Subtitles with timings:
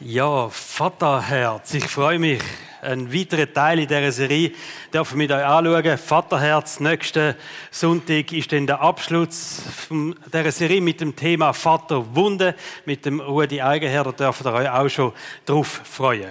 [0.00, 2.40] Ja, Vaterherz, ich freue mich.
[2.82, 4.52] Ein weiterer Teil in dieser Serie
[4.92, 5.98] darf ich mit euch anschauen.
[5.98, 7.34] Vaterherz, nächsten
[7.72, 14.04] Sonntag ist dann der Abschluss dieser Serie mit dem Thema Vaterwunde, mit dem Rudi Eigenherr.
[14.04, 15.12] Da dürft ihr euch auch schon
[15.44, 16.30] drauf freuen.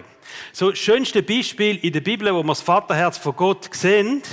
[0.54, 4.24] So, das schönste Beispiel in der Bibel, wo wir das Vaterherz von Gott sehen,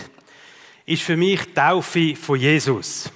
[0.86, 3.10] ist für mich die Taufe von Jesus.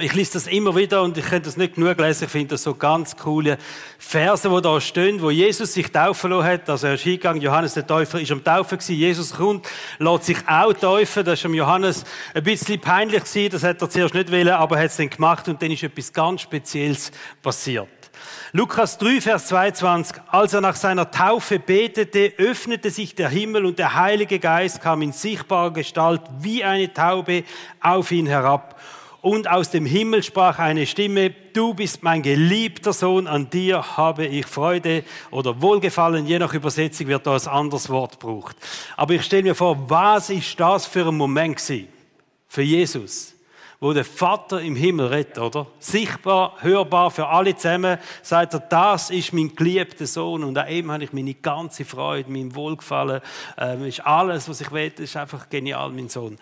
[0.00, 2.26] Ich lese das immer wieder und ich könnte das nicht genug lesen.
[2.26, 3.58] Ich finde das so ganz coole
[3.98, 6.70] Verse, die da stehen, wo Jesus sich taufen lassen hat.
[6.70, 8.94] Also er ist hingegangen, Johannes der Täufer ist am Taufen gewesen.
[8.94, 9.66] Jesus kommt,
[9.98, 11.24] lässt sich auch taufen.
[11.24, 13.50] Das ist am Johannes ein bisschen peinlich gewesen.
[13.50, 15.82] Das hat er zuerst nicht wollen, aber er hat es dann gemacht und dann ist
[15.82, 17.10] etwas ganz Spezielles
[17.42, 17.88] passiert.
[18.52, 20.22] Lukas 3, Vers 22.
[20.28, 25.02] Als er nach seiner Taufe betete, öffnete sich der Himmel und der Heilige Geist kam
[25.02, 27.42] in sichtbarer Gestalt wie eine Taube
[27.80, 28.80] auf ihn herab
[29.20, 34.26] und aus dem Himmel sprach eine Stimme, du bist mein geliebter Sohn, an dir habe
[34.26, 38.56] ich Freude oder Wohlgefallen, je nach Übersetzung wird da ein anderes Wort gebraucht.
[38.96, 41.88] Aber ich stelle mir vor, was ist das für ein Moment gewesen
[42.48, 43.34] für Jesus?
[43.80, 45.68] wo der Vater im Himmel redet, oder?
[45.78, 50.90] Sichtbar, hörbar für alle zusammen, sagt er, das ist mein geliebter Sohn und an ihm
[50.90, 53.20] habe ich meine ganze Freude, mein Wohlgefallen,
[53.56, 56.38] ähm, ist alles, was ich will, ist einfach genial, mein Sohn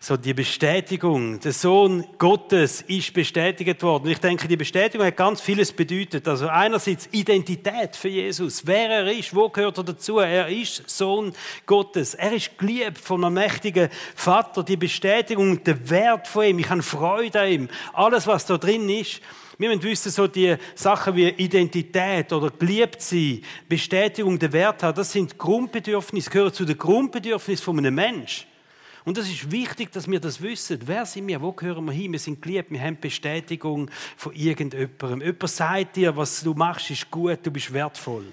[0.00, 4.08] so die Bestätigung, der Sohn Gottes ist bestätigt worden.
[4.08, 6.28] Ich denke, die Bestätigung hat ganz vieles bedeutet.
[6.28, 10.18] Also einerseits Identität für Jesus, wer er ist, wo gehört er dazu?
[10.18, 11.32] Er ist Sohn
[11.66, 12.14] Gottes.
[12.14, 14.62] Er ist geliebt von einem mächtigen Vater.
[14.62, 16.58] Die Bestätigung, der Wert von ihm.
[16.60, 17.68] Ich habe Freude an ihm.
[17.92, 19.20] Alles, was da drin ist.
[19.58, 24.94] Wir müssen wissen, so die Sachen wie Identität oder geliebt sein, Bestätigung der Wert haben,
[24.94, 28.47] das sind Grundbedürfnisse, gehören zu den Grundbedürfnissen von einem Menschen.
[29.08, 30.80] Und das ist wichtig, dass wir das wissen.
[30.84, 31.40] Wer sind wir?
[31.40, 32.12] Wo gehören wir hin?
[32.12, 32.70] Wir sind geliebt.
[32.70, 35.22] Wir haben Bestätigung von irgendjemandem.
[35.22, 38.26] Jemand sagt dir, was du machst, ist gut, du bist wertvoll.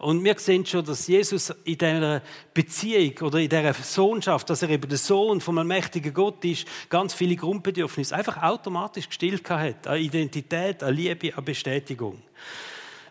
[0.00, 2.20] Und wir sehen schon, dass Jesus in dieser
[2.52, 7.14] Beziehung oder in dieser Sohnschaft, dass er eben der Sohn vom allmächtigen Gott ist, ganz
[7.14, 9.86] viele Grundbedürfnisse einfach automatisch gestillt hat.
[9.86, 12.20] An Identität, an Liebe, an Bestätigung.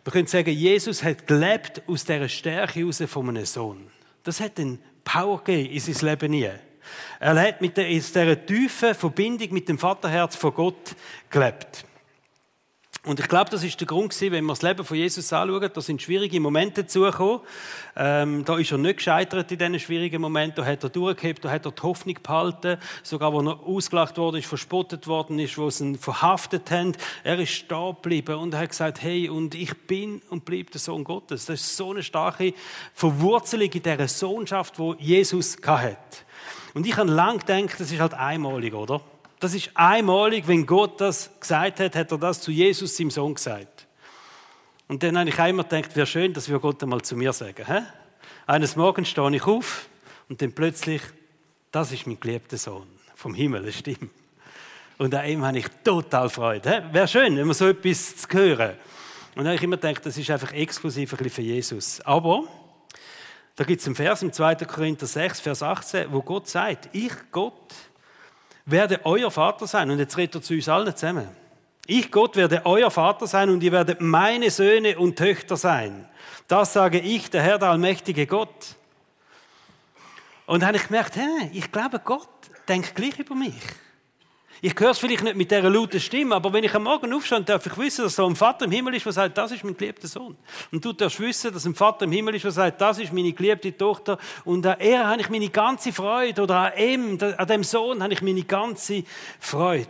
[0.04, 3.88] Wir können sagen, Jesus hat gelebt aus dieser Stärke heraus von einem Sohn.
[4.24, 4.78] Das hat einen
[5.08, 6.50] Power gegeben in sein Leben nie.
[7.20, 10.96] Er hat mit der, in dieser tiefen Verbindung mit dem Vaterherz von Gott
[11.30, 11.86] gelebt.
[13.08, 15.72] Und ich glaube, das ist der Grund gewesen, wenn wir das Leben von Jesus anschauen,
[15.74, 17.40] da sind schwierige Momente dazugekommen.
[17.96, 21.50] Ähm, da ist er nicht gescheitert in diesen schwierigen Momenten, da hat er durchgehebt, da
[21.50, 25.70] hat er die Hoffnung behalten, sogar wo er ausgelacht worden ist, verspottet worden ist, wo
[25.70, 26.98] sie ihn verhaftet haben.
[27.24, 30.82] Er ist stehen geblieben und er hat gesagt, hey, und ich bin und bleibe der
[30.82, 31.46] Sohn Gottes.
[31.46, 32.54] Das ist so eine starke
[32.94, 35.98] Verwurzelung in dieser Sohnschaft, wo Jesus hatte.
[36.74, 39.00] Und ich habe lange gedacht, das ist halt einmalig, oder?
[39.40, 43.36] Das ist einmalig, wenn Gott das gesagt hat, hat er das zu Jesus, seinem Sohn,
[43.36, 43.86] gesagt.
[44.88, 47.66] Und dann habe ich einmal gedacht, wäre schön, dass wir Gott einmal zu mir sagen.
[47.66, 47.82] Hä?
[48.48, 49.90] Eines Morgens stehe ich auf
[50.30, 51.02] und dann plötzlich,
[51.72, 54.10] das ist mein geliebter Sohn vom Himmel, eine Stimme.
[54.98, 56.86] Und an ihm habe ich total Freude.
[56.92, 58.72] Wäre schön, wenn man so etwas zu hören.
[59.36, 62.02] Und dann habe ich immer gedacht, das ist einfach exklusiv ein für Jesus.
[62.02, 62.46] Aber
[63.56, 64.56] da gibt es einen Vers im 2.
[64.56, 67.76] Korinther 6, Vers 18, wo Gott sagt, ich, Gott,
[68.68, 69.90] werde euer Vater sein.
[69.90, 71.28] Und jetzt redet er zu uns allen zusammen.
[71.88, 76.08] Ich, Gott, werde euer Vater sein und ihr werdet meine Söhne und Töchter sein.
[76.48, 78.76] Das sage ich, der Herr, der allmächtige Gott.
[80.46, 82.30] Und dann habe ich gemerkt, hey, ich glaube, Gott
[82.68, 83.56] denkt gleich über mich.
[84.62, 87.42] Ich höre es vielleicht nicht mit dieser lauten Stimme, aber wenn ich am Morgen aufstehe,
[87.42, 89.78] darf ich wissen, dass so ein Vater im Himmel ist, der sagt, das ist mein
[89.78, 90.36] geliebter Sohn.
[90.72, 93.32] Und du darfst wissen, dass ein Vater im Himmel ist, der sagt, das ist meine
[93.34, 94.18] geliebte Tochter.
[94.46, 96.42] Und an er habe ich meine ganze Freude.
[96.42, 99.04] Oder an ihm, an dem Sohn habe ich meine ganze
[99.40, 99.90] Freude.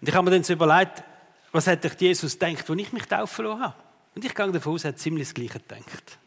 [0.00, 1.02] Und ich habe mir dann so überlegt,
[1.50, 3.74] was hätte ich Jesus gedacht, als ich mich taufen lassen habe.
[4.14, 6.18] Und ich gehe davon aus, er hat ziemlich das Gleiche gedacht.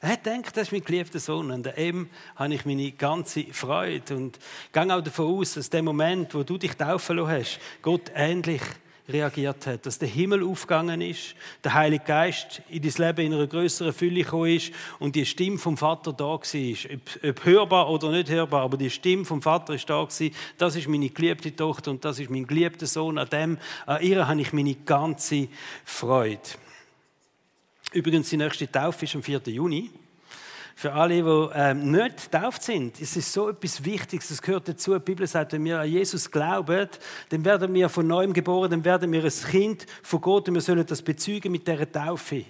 [0.00, 1.50] Er hat gedacht, das ist mein geliebter Sohn.
[1.50, 4.16] Und ihm habe ich meine ganze Freude.
[4.16, 4.38] Und
[4.72, 8.62] gehe auch davon aus, dass der Moment, wo du dich taufen lassen hast, Gott ähnlich
[9.08, 9.86] reagiert hat.
[9.86, 14.22] Dass der Himmel aufgegangen ist, der Heilige Geist in dein Leben in einer größeren Fülle
[14.22, 16.38] gekommen ist und die Stimme vom Vater da war.
[16.38, 20.34] Ob, ob hörbar oder nicht hörbar, aber die Stimme vom Vater ist da gewesen.
[20.58, 23.18] Das ist meine geliebte Tochter und das ist mein geliebter Sohn.
[23.18, 25.48] An dem, an ihr habe ich meine ganze
[25.84, 26.38] Freude.
[27.92, 29.40] Übrigens, die nächste Taufe ist am 4.
[29.46, 29.90] Juni.
[30.74, 34.94] Für alle, die ähm, nicht getauft sind, ist es so etwas Wichtiges, das gehört dazu.
[34.94, 36.88] Die Bibel sagt, wenn wir an Jesus glauben,
[37.30, 40.60] dann werden wir von neuem geboren, dann werden wir ein Kind von Gott und wir
[40.60, 42.44] sollen das bezeugen mit dieser Taufe.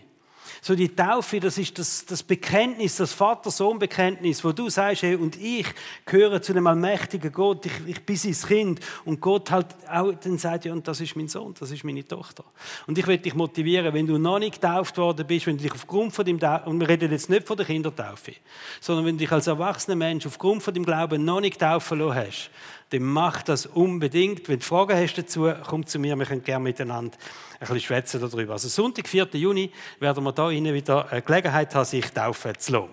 [0.60, 5.36] So die Taufe, das ist das, das Bekenntnis, das Vater-Sohn-Bekenntnis, wo du sagst, hey, und
[5.40, 5.66] ich
[6.04, 8.80] gehöre zu dem allmächtigen Gott, ich, ich bin sein Kind.
[9.04, 12.06] Und Gott halt auch dann sagt, ja, und das ist mein Sohn, das ist meine
[12.06, 12.44] Tochter.
[12.86, 15.72] Und ich will dich motivieren, wenn du noch nicht getauft worden bist, wenn du dich
[15.72, 18.32] aufgrund von dem, und wir reden jetzt nicht von der Kindertaufe,
[18.80, 22.14] sondern wenn du dich als erwachsener Mensch aufgrund von dem Glauben noch nicht taufen lassen
[22.14, 22.50] hast,
[22.90, 24.48] dann mach das unbedingt.
[24.48, 27.16] Wenn du Fragen hast dazu, komm zu mir, wir können gerne miteinander
[27.60, 28.54] ein bisschen darüber.
[28.54, 29.28] Also Sonntag, 4.
[29.32, 29.70] Juni,
[30.00, 32.88] werden wir da Ihnen wieder eine Gelegenheit haben, sich taufen zu lassen.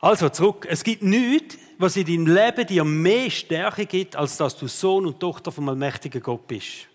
[0.00, 0.66] Also zurück.
[0.68, 5.06] Es gibt nichts, was in deinem Leben dir mehr Stärke gibt, als dass du Sohn
[5.06, 6.88] und Tochter vom allmächtigen Gott bist.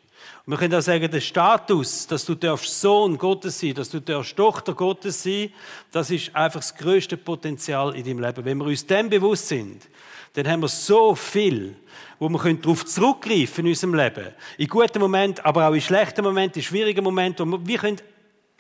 [0.45, 4.74] Und wir können auch sagen, der Status, dass du Sohn Gottes sein, dass du Tochter
[4.74, 5.53] Gottes sein,
[5.91, 8.44] das ist einfach das größte Potenzial in deinem Leben.
[8.44, 9.88] Wenn wir uns dem bewusst sind,
[10.33, 11.75] dann haben wir so viel,
[12.19, 14.27] wo wir darauf zurückgreifen können in unserem Leben.
[14.57, 17.97] In guten Momenten, aber auch in schlechten Momenten, in schwierigen Momenten, wo wir können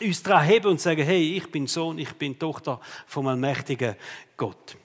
[0.01, 3.95] uns daran heben und sagen, hey, ich bin Sohn, ich bin Tochter vom allmächtigen
[4.37, 4.77] Gott.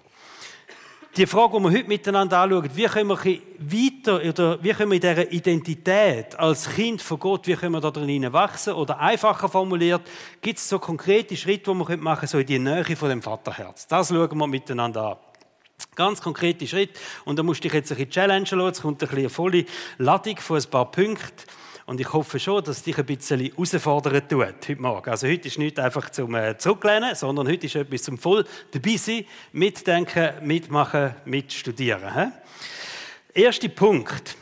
[1.17, 4.96] Die Frage, die wir heute miteinander anschauen, wie können wir weiter, oder wie können wir
[4.96, 8.75] in dieser Identität als Kind von Gott, wie können wir da drin wachsen?
[8.75, 10.02] Oder einfacher formuliert,
[10.40, 13.20] gibt es so konkrete Schritte, die wir machen können, so in die Nähe von dem
[13.20, 13.87] Vaterherz?
[13.88, 15.28] Das schauen wir miteinander an.
[15.99, 16.91] Ganz konkrete Schritt.
[17.25, 18.71] Und da musst du dich jetzt ein bisschen challengen lassen.
[18.71, 19.65] Es kommt ein bisschen eine volle
[19.99, 21.43] Ladung von ein paar Punkten.
[21.87, 25.11] Und ich hoffe schon, dass es dich ein bisschen herausfordern tut heute Morgen.
[25.11, 28.97] Also heute ist nicht einfach zum äh, Zurücklehnen, sondern heute ist etwas zum voll dabei
[28.97, 32.33] sein, mitdenken, mitmachen, mitstudieren.
[33.35, 34.37] Erster Punkt.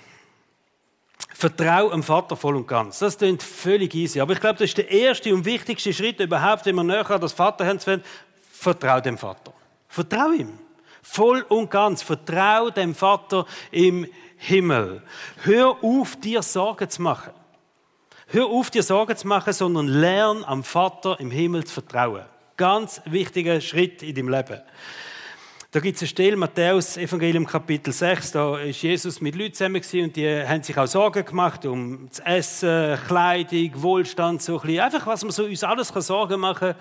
[1.33, 2.99] Vertrau dem Vater voll und ganz.
[2.99, 4.21] Das klingt völlig easy.
[4.21, 7.19] Aber ich glaube, das ist der erste und wichtigste Schritt überhaupt, wenn man näher an
[7.19, 8.03] das Vaterherz will.
[8.53, 9.55] Vertrau dem Vater.
[9.89, 10.66] Vertrau ihm.
[11.09, 12.03] Voll und ganz.
[12.03, 14.07] Vertrau dem Vater im
[14.37, 15.03] Himmel.
[15.45, 17.33] Hör auf, dir Sorgen zu machen.
[18.27, 22.25] Hör auf, dir Sorgen zu machen, sondern lern am Vater im Himmel zu vertrauen.
[22.57, 24.61] Ganz wichtiger Schritt in deinem Leben.
[25.77, 29.83] Da gibt es eine Stelle, Matthäus, Evangelium Kapitel 6, da ist Jesus mit Leuten zusammen
[30.05, 34.81] und die haben sich auch Sorgen gemacht um das Essen, Kleidung, Wohlstand, so ein bisschen.
[34.81, 36.77] Einfach, was man so uns alles kann Sorgen machen kann.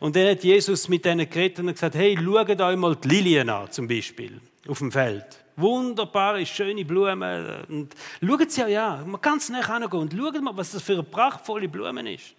[0.00, 3.50] Und dann hat Jesus mit denen geredet und gesagt, hey, schaut euch mal die Lilien
[3.50, 5.26] an, zum Beispiel, auf dem Feld.
[5.56, 7.66] Wunderbare, schöne Blumen.
[7.68, 7.94] Und
[8.26, 9.10] schaut sie an.
[9.10, 12.32] Man kann es nicht hingehen und schaut mal, was das für eine prachtvolle Blumen ist.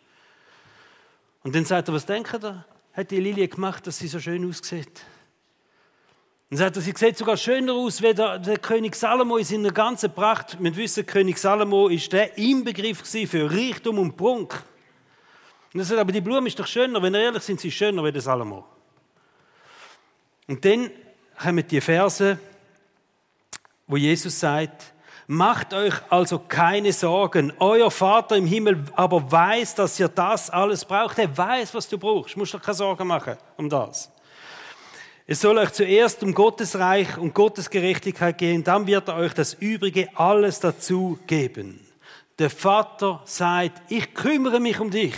[1.43, 2.65] Und dann sagt er, was denkt ihr?
[2.93, 5.05] Hat die Lilie gemacht, dass sie so schön aussieht?
[6.51, 9.71] Und sagt er, sie sieht sogar schöner aus, wie der, der König Salomo in seiner
[9.71, 10.57] ganzen Pracht.
[10.59, 14.63] Wir wissen, König Salomo ist der Inbegriff für Reichtum und Prunk.
[15.73, 17.75] Und er sagt, aber die Blume ist doch schöner, wenn wir ehrlich sind, sie ist
[17.75, 18.65] schöner wie der Salomo.
[20.47, 20.89] Und dann
[21.39, 22.39] kommen die Verse,
[23.85, 24.93] wo Jesus sagt,
[25.27, 27.53] macht euch also keine Sorgen.
[27.59, 31.19] Euer Vater im Himmel aber weiß, dass ihr das alles braucht.
[31.19, 32.33] Er weiß, was du brauchst.
[32.33, 34.11] Du musst dir keine Sorgen machen um das.
[35.31, 39.31] Es soll euch zuerst um Gottes Reich und Gottes Gerechtigkeit gehen, dann wird er euch
[39.31, 41.79] das Übrige alles dazu geben.
[42.39, 45.13] Der Vater sagt, ich kümmere mich um dich.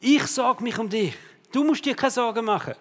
[0.00, 1.12] Ich sorge mich um dich.
[1.52, 2.72] Du musst dir keine Sorgen machen.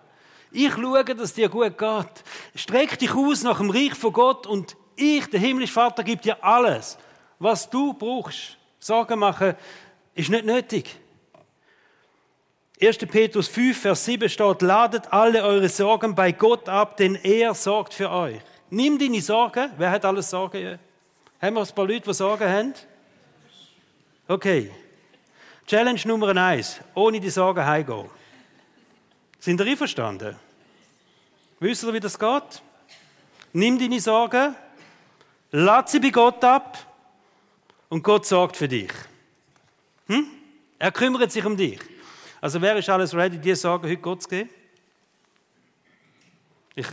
[0.54, 2.24] Ich schaue, dass dir gut geht.
[2.56, 6.42] Streck dich aus nach dem Reich von Gott und ich, der himmlische Vater, gebe dir
[6.42, 6.98] alles,
[7.38, 8.58] was du brauchst.
[8.80, 9.56] Sorgen machen
[10.16, 11.02] ist nicht nötig.
[12.82, 12.98] 1.
[13.00, 17.94] Petrus 5, Vers 7 steht, ladet alle eure Sorgen bei Gott ab, denn er sorgt
[17.94, 18.40] für euch.
[18.70, 19.70] Nimm deine Sorgen.
[19.78, 20.80] Wer hat alles Sorgen?
[21.42, 22.74] Haben wir ein paar Leute, die Sorgen haben?
[24.30, 24.72] Okay.
[25.68, 26.80] Challenge Nummer eins.
[26.96, 28.10] Ohne die Sorgen heimgehen.
[29.40, 30.38] Sind ihr einverstanden?
[31.60, 32.62] Wisst ihr, wie das geht?
[33.52, 34.56] Nimm deine Sorgen,
[35.52, 36.78] lad sie bei Gott ab
[37.90, 38.92] und Gott sorgt für dich.
[40.08, 40.28] Hm?
[40.78, 41.80] Er kümmert sich um dich.
[42.42, 44.50] Also wer ist alles ready, dir sagen, heute Gott zu geben?
[46.76, 46.88] Ich,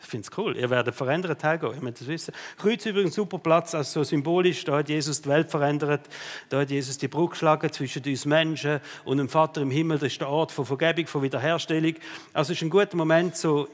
[0.00, 0.56] ich finde es cool.
[0.56, 1.74] Ihr werdet verändert heimgehen.
[1.74, 2.34] Ihr müsst das wissen.
[2.56, 4.64] Kreuz übrigens ein super Platz, also so symbolisch.
[4.64, 6.08] Da hat Jesus die Welt verändert.
[6.48, 9.98] Da hat Jesus die Brücke geschlagen zwischen uns Menschen und dem Vater im Himmel.
[9.98, 11.94] Das ist der Ort von Vergebung, von Wiederherstellung.
[12.32, 13.68] Also es ist ein guter Moment, so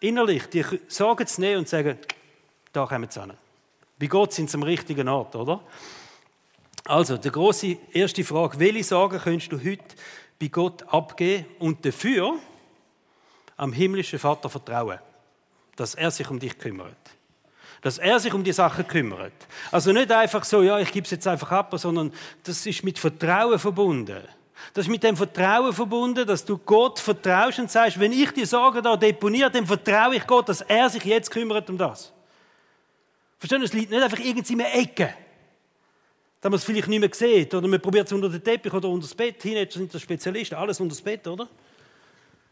[0.00, 1.98] innerlich die Sorgen zu nehmen und zu sagen,
[2.72, 3.36] da kommen wir zusammen.
[3.98, 5.60] Bei Gott sind sie am richtigen Ort, oder?
[6.84, 9.84] Also, die große erste Frage, welche Sorgen könntest du heute
[10.38, 12.38] bei Gott abgeben und dafür
[13.56, 14.98] am himmlischen Vater vertrauen,
[15.76, 16.96] dass er sich um dich kümmert.
[17.80, 19.32] Dass er sich um die Sachen kümmert.
[19.70, 22.98] Also nicht einfach so, ja, ich gebe es jetzt einfach ab, sondern das ist mit
[22.98, 24.22] Vertrauen verbunden.
[24.74, 28.44] Das ist mit dem Vertrauen verbunden, dass du Gott vertraust und sagst, wenn ich die
[28.44, 32.12] Sorgen da deponiere, dann vertraue ich Gott, dass er sich jetzt kümmert um das.
[33.38, 33.62] Verstehen?
[33.62, 35.14] Es liegt nicht einfach irgendwie in einer Ecke.
[36.40, 37.52] Dass man es vielleicht nicht mehr sieht.
[37.54, 39.38] Oder man probiert es unter den Teppich oder unter das Bett.
[39.40, 41.48] Teenager sind das Spezialisten, alles unter das Bett, oder?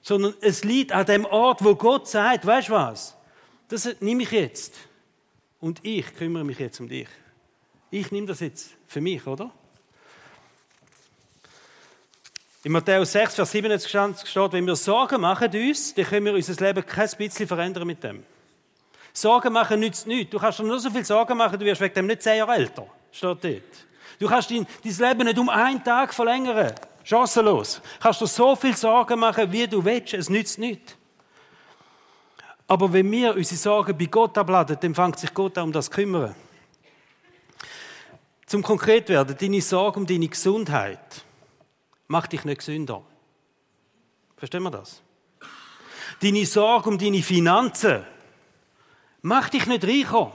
[0.02, 3.16] Sondern es liegt an dem Ort, wo Gott sagt, weißt du was?
[3.68, 4.74] Das nehme ich jetzt.
[5.60, 7.08] Und ich kümmere mich jetzt um dich.
[7.90, 9.50] Ich nehme das jetzt für mich, oder?
[12.64, 16.66] In Matthäus 6, Vers 27 steht, wenn wir Sorgen machen uns, dann können wir unser
[16.66, 18.24] Leben kein bisschen verändern mit dem.
[19.12, 20.32] Sorgen machen nützt nichts.
[20.32, 22.54] Du kannst dir nur so viel Sorgen machen, du wirst wegen dem nicht zehn Jahre
[22.54, 22.86] älter.
[23.12, 23.62] Steht dort.
[24.18, 26.72] Du kannst dein, dein Leben nicht um einen Tag verlängern.
[27.04, 27.74] Chancenlos.
[27.74, 30.14] Du kannst dir so viel Sorgen machen, wie du willst.
[30.14, 30.96] Es nützt nichts.
[32.66, 35.86] Aber wenn wir unsere Sorgen bei Gott abladen, dann fängt sich Gott an um das
[35.86, 36.34] zu kümmern.
[38.46, 41.24] Zum konkret werden, deine Sorge um deine Gesundheit
[42.08, 43.02] macht dich nicht gesünder.
[44.36, 45.02] Verstehen wir das?
[46.20, 48.04] Deine Sorge um deine Finanzen
[49.28, 50.30] Mach dich nicht reicher.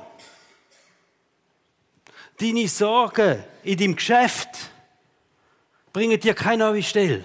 [2.41, 4.49] Deine Sorgen in deinem Geschäft
[5.93, 7.23] bringen dir keine neue Stelle.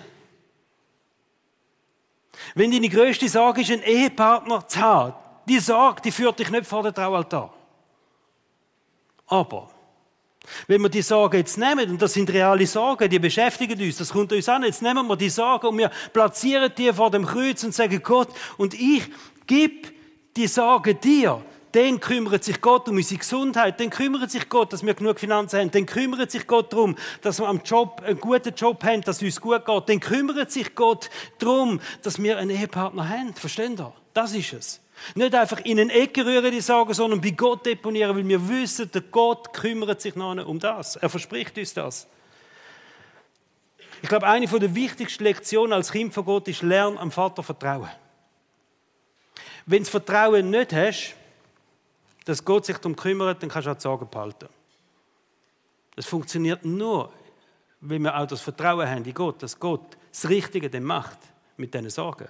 [2.55, 5.15] Wenn deine größte Sorge ist, einen Ehepartner zu haben,
[5.49, 7.55] die Sorge, die führt dich nicht vor den Traualtar.
[9.27, 9.71] Aber,
[10.67, 14.13] wenn wir die Sorge jetzt nehmen, und das sind reale Sorgen, die beschäftigen uns, das
[14.13, 17.65] kommt uns an, jetzt nehmen wir die Sorge und wir platzieren die vor dem Kreuz
[17.65, 19.05] und sagen, Gott, und ich
[19.47, 19.89] gebe
[20.37, 21.43] die Sorge dir,
[21.76, 25.61] dann kümmert sich Gott um unsere Gesundheit, dann kümmert sich Gott, dass wir genug Finanzen
[25.61, 29.16] haben, dann kümmert sich Gott darum, dass wir am Job einen guten Job haben, dass
[29.16, 33.35] es uns gut geht, dann kümmert sich Gott darum, dass wir einen Ehepartner haben.
[33.35, 33.92] Versteht ihr?
[34.14, 34.80] Das ist es.
[35.14, 38.90] Nicht einfach in eine Ecke rühren, die sagen, sondern bei Gott deponieren, weil wir wissen,
[38.90, 40.97] der Gott kümmert sich noch um das.
[40.97, 42.06] Er verspricht uns das.
[44.00, 47.90] Ich glaube, eine der wichtigsten Lektionen als Kind von Gott ist, lern am Vater vertrauen.
[49.66, 51.14] Wenn du das Vertrauen nicht hast,
[52.26, 54.49] dass Gott sich darum kümmert, dann kannst du auch die Sorgen behalten.
[55.95, 57.11] Das funktioniert nur,
[57.80, 61.18] wenn wir auch das Vertrauen haben in Gott, dass Gott das Richtige dann macht
[61.56, 62.28] mit diesen Sorgen.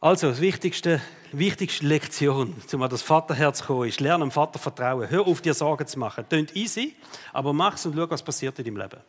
[0.00, 4.58] Also, das wichtigste, wichtigste Lektion, um an das Vaterherz zu kommen, ist, lerne dem Vater
[4.58, 5.10] vertrauen.
[5.10, 6.26] Hör auf, dir Sorgen zu machen.
[6.28, 6.96] Tönt easy,
[7.32, 9.00] aber mach es und schau, was passiert in deinem Leben.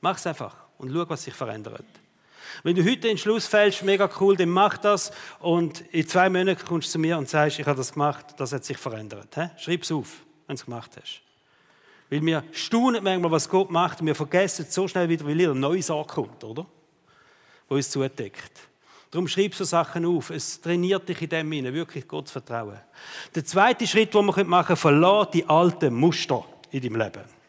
[0.00, 1.84] Mach es einfach und schau, was sich verändert.
[2.62, 6.64] Wenn du heute den Schluss fällst, mega cool, dann mach das und in zwei Monaten
[6.64, 9.34] kommst du zu mir und sagst, ich habe das gemacht, das hat sich verändert.
[9.58, 11.20] Schreib es auf, wenn du es gemacht hast.
[12.10, 15.38] Weil wir staunen manchmal, was Gott macht und wir vergessen es so schnell wieder, weil
[15.38, 16.66] wieder ein neues ankommt, oder?
[17.68, 18.68] Wo uns zudeckt.
[19.10, 20.30] Darum schreib so Sachen auf.
[20.30, 22.78] Es trainiert dich in dem Sinne, wirklich Gott zu vertrauen.
[23.34, 27.41] Der zweite Schritt, den man machen können, verlass die alten Muster in deinem Leben.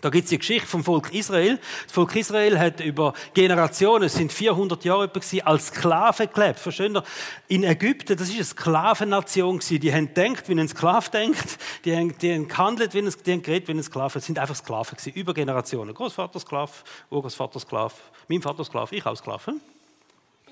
[0.00, 1.58] Da gibt es die Geschichte vom Volk Israel.
[1.84, 6.58] Das Volk Israel hat über Generationen, es sind 400 Jahre gewesen, als Sklaven gelebt.
[6.58, 7.04] Verstehen ihr?
[7.48, 9.80] In Ägypten, das ist eine Sklavennation gewesen.
[9.80, 11.58] Die haben gedacht, wie ein Sklav denkt.
[11.84, 14.18] Die haben, die haben gehandelt, wie ein, die haben geredet, wie ein Sklave.
[14.18, 15.94] Es sind einfach Sklaven gewesen, über Generationen.
[15.94, 17.94] Großvater Sklav, Urgroßvater Sklav,
[18.28, 19.54] mein Vater Sklav, ich auch Sklave.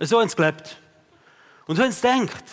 [0.01, 0.79] So haben sie gelebt.
[1.67, 2.45] Und so haben sie gedacht.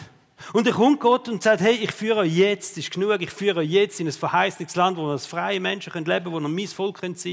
[0.51, 3.61] Und dann kommt Gott und sagt, hey, ich führe euch jetzt, ist genug, ich führe
[3.61, 6.67] euch jetzt in ein verheißtes Land, wo als freie Menschen leben können, wo ihr mein
[6.67, 7.25] Volk sein könnt,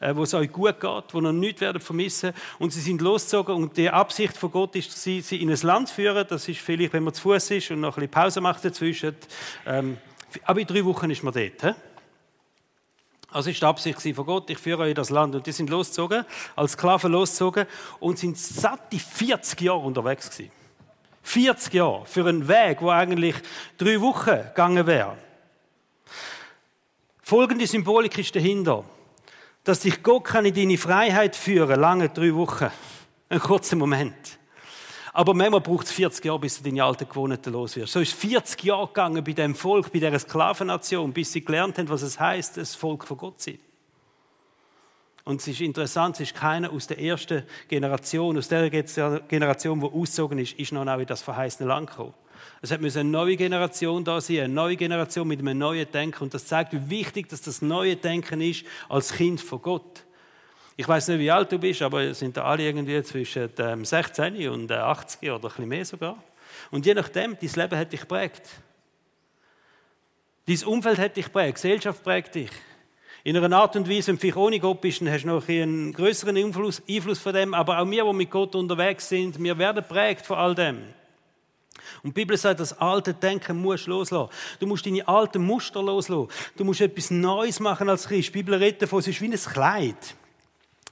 [0.00, 2.32] äh, wo es euch gut geht, wo ihr nichts werden vermissen.
[2.58, 5.94] Und sie sind losgezogen und die Absicht von Gott ist, sie, in ein Land zu
[5.94, 6.26] führen.
[6.28, 9.16] Das ist vielleicht, wenn man zu Fuß ist und noch ein bisschen Pause macht dazwischen.
[9.66, 9.96] Ähm,
[10.44, 11.76] aber in drei Wochen ist man dort.
[13.30, 15.34] Also ist die Absicht von Gott, ich führe euch in das Land.
[15.34, 16.24] Und die sind losgezogen,
[16.54, 17.66] als Sklaven losgezogen
[18.00, 20.63] und sind satte 40 Jahre unterwegs gewesen.
[21.24, 23.34] 40 Jahre für einen Weg, wo eigentlich
[23.76, 25.16] drei Wochen gegangen wäre.
[27.22, 28.84] Folgende Symbolik ist dahinter,
[29.64, 32.70] dass dich Gott kann in deine Freiheit führen, lange drei Wochen,
[33.30, 34.38] einen kurzen Moment.
[35.14, 37.92] Aber manchmal braucht es 40 Jahre, bis du deine alten Gewohnheiten los wirst.
[37.94, 41.88] So ist 40 Jahre gegangen bei dem Volk, bei dieser Sklavennation, bis sie gelernt haben,
[41.88, 43.60] was es heißt, das Volk von Gott zu sein.
[45.24, 49.86] Und es ist interessant, es ist keiner aus der ersten Generation, aus der Generation, die
[49.86, 52.14] ausgezogen ist, ist noch in das verheißene Land gekommen.
[52.60, 56.24] Es hat eine neue Generation da sein, eine neue Generation mit einem neuen Denken.
[56.24, 60.04] Und das zeigt, wie wichtig dass das neue Denken ist als Kind von Gott.
[60.76, 63.48] Ich weiß nicht, wie alt du bist, aber sind da alle irgendwie zwischen
[63.84, 66.22] 16 ähm, und 80 oder ein bisschen mehr sogar.
[66.70, 68.42] Und je nachdem, dein Leben hat dich geprägt.
[70.46, 72.50] Dein Umfeld hat dich geprägt, Gesellschaft prägt dich.
[73.26, 75.94] In einer Art und Weise, wenn vielleicht ohne Gott bist, dann hast du noch einen
[75.94, 77.54] größeren Einfluss, Einfluss von dem.
[77.54, 80.82] Aber auch wir, die mit Gott unterwegs sind, wir werden prägt von all dem.
[82.02, 84.30] Und die Bibel sagt, das alte Denken musst du loslassen.
[84.60, 86.28] Du musst deine alten Muster loslassen.
[86.54, 88.28] Du musst etwas Neues machen als Christ.
[88.28, 90.16] Die Bibel redet davon, es ist wie ein Kleid.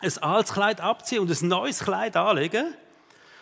[0.00, 2.74] Ein altes Kleid abziehen und ein neues Kleid anlegen.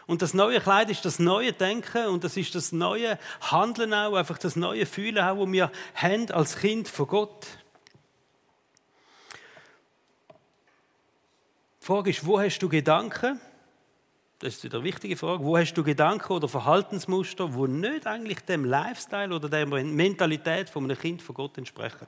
[0.09, 4.15] Und das neue Kleid ist das neue Denken und das ist das neue Handeln auch,
[4.15, 7.47] einfach das neue Fühlen auch, das wir haben als Kind von Gott.
[11.81, 13.41] Die Frage ist, wo hast du Gedanken?
[14.39, 15.45] Das ist wieder eine wichtige Frage.
[15.45, 20.85] Wo hast du Gedanken oder Verhaltensmuster, wo nicht eigentlich dem Lifestyle oder der Mentalität von
[20.85, 22.07] einem Kind von Gott entsprechen?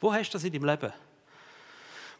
[0.00, 0.92] Wo hast du das in deinem Leben?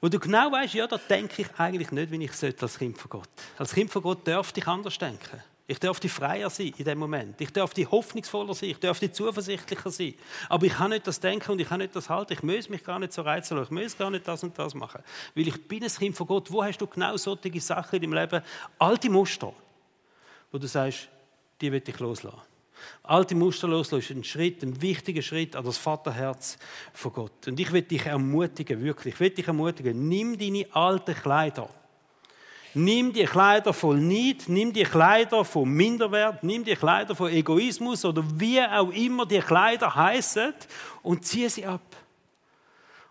[0.00, 2.98] Wo du genau weißt, ja, da denke ich eigentlich nicht, wie ich sollte als Kind
[2.98, 3.28] von Gott.
[3.56, 5.42] Als Kind von Gott dürfte ich anders denken.
[5.68, 7.40] Ich dürfte freier sein in dem Moment.
[7.40, 8.70] Ich dürfte hoffnungsvoller sein.
[8.70, 10.14] Ich dürfte zuversichtlicher sein.
[10.48, 12.34] Aber ich kann nicht das denken und ich kann nicht das halten.
[12.34, 15.02] Ich muss mich gar nicht so reizen Ich muss gar nicht das und das machen.
[15.34, 16.52] Weil ich bin ein Kind von Gott.
[16.52, 18.44] Wo hast du genau solche Sachen in deinem Leben?
[18.78, 19.52] Alte Muster,
[20.52, 21.08] wo du sagst,
[21.60, 22.42] die will ich loslassen.
[23.02, 26.58] Alte Muster loslassen ist ein Schritt, ein wichtiger Schritt an das Vaterherz
[26.92, 27.48] von Gott.
[27.48, 31.68] Und ich will dich ermutigen, wirklich, ich will dich ermutigen, nimm deine alten Kleider.
[32.78, 38.04] Nimm die Kleider von Neid, nimm die Kleider von Minderwert, nimm die Kleider von Egoismus
[38.04, 40.52] oder wie auch immer die Kleider heißen
[41.02, 41.96] und zieh sie ab.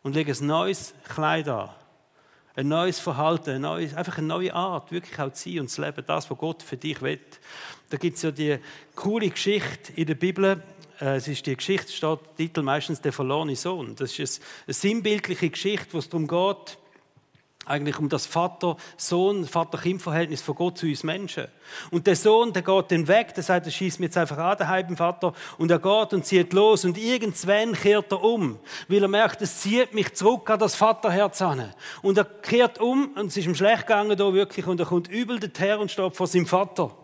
[0.03, 1.72] Und leg ein neues Kleid an.
[2.55, 5.81] Ein neues Verhalten, ein neues, einfach eine neue Art, wirklich auch zu sein und zu
[5.81, 7.19] leben, das, was Gott für dich will.
[7.89, 8.60] Da gibt es ja die
[8.93, 10.62] coole Geschichte in der Bibel.
[11.01, 13.95] Äh, es ist die Geschichte, steht Titel meistens der verlorene Sohn.
[13.95, 16.77] Das ist eine sinnbildliche Geschichte, wo es darum geht,
[17.65, 21.48] eigentlich um das Vater-Sohn, Vater-Kind-Verhältnis von Gott zu uns Menschen.
[21.91, 24.57] Und der Sohn, der geht dann weg, der sagt, er schießt mir jetzt einfach an,
[24.57, 29.01] daheim beim Vater, und er geht und zieht los, und irgendwann kehrt er um, weil
[29.01, 31.74] er merkt, es zieht mich zurück an das Vaterherz an.
[32.01, 35.07] Und er kehrt um, und es ist ihm schlecht gegangen da wirklich, und er kommt
[35.10, 36.95] übel her und steht vor seinem Vater.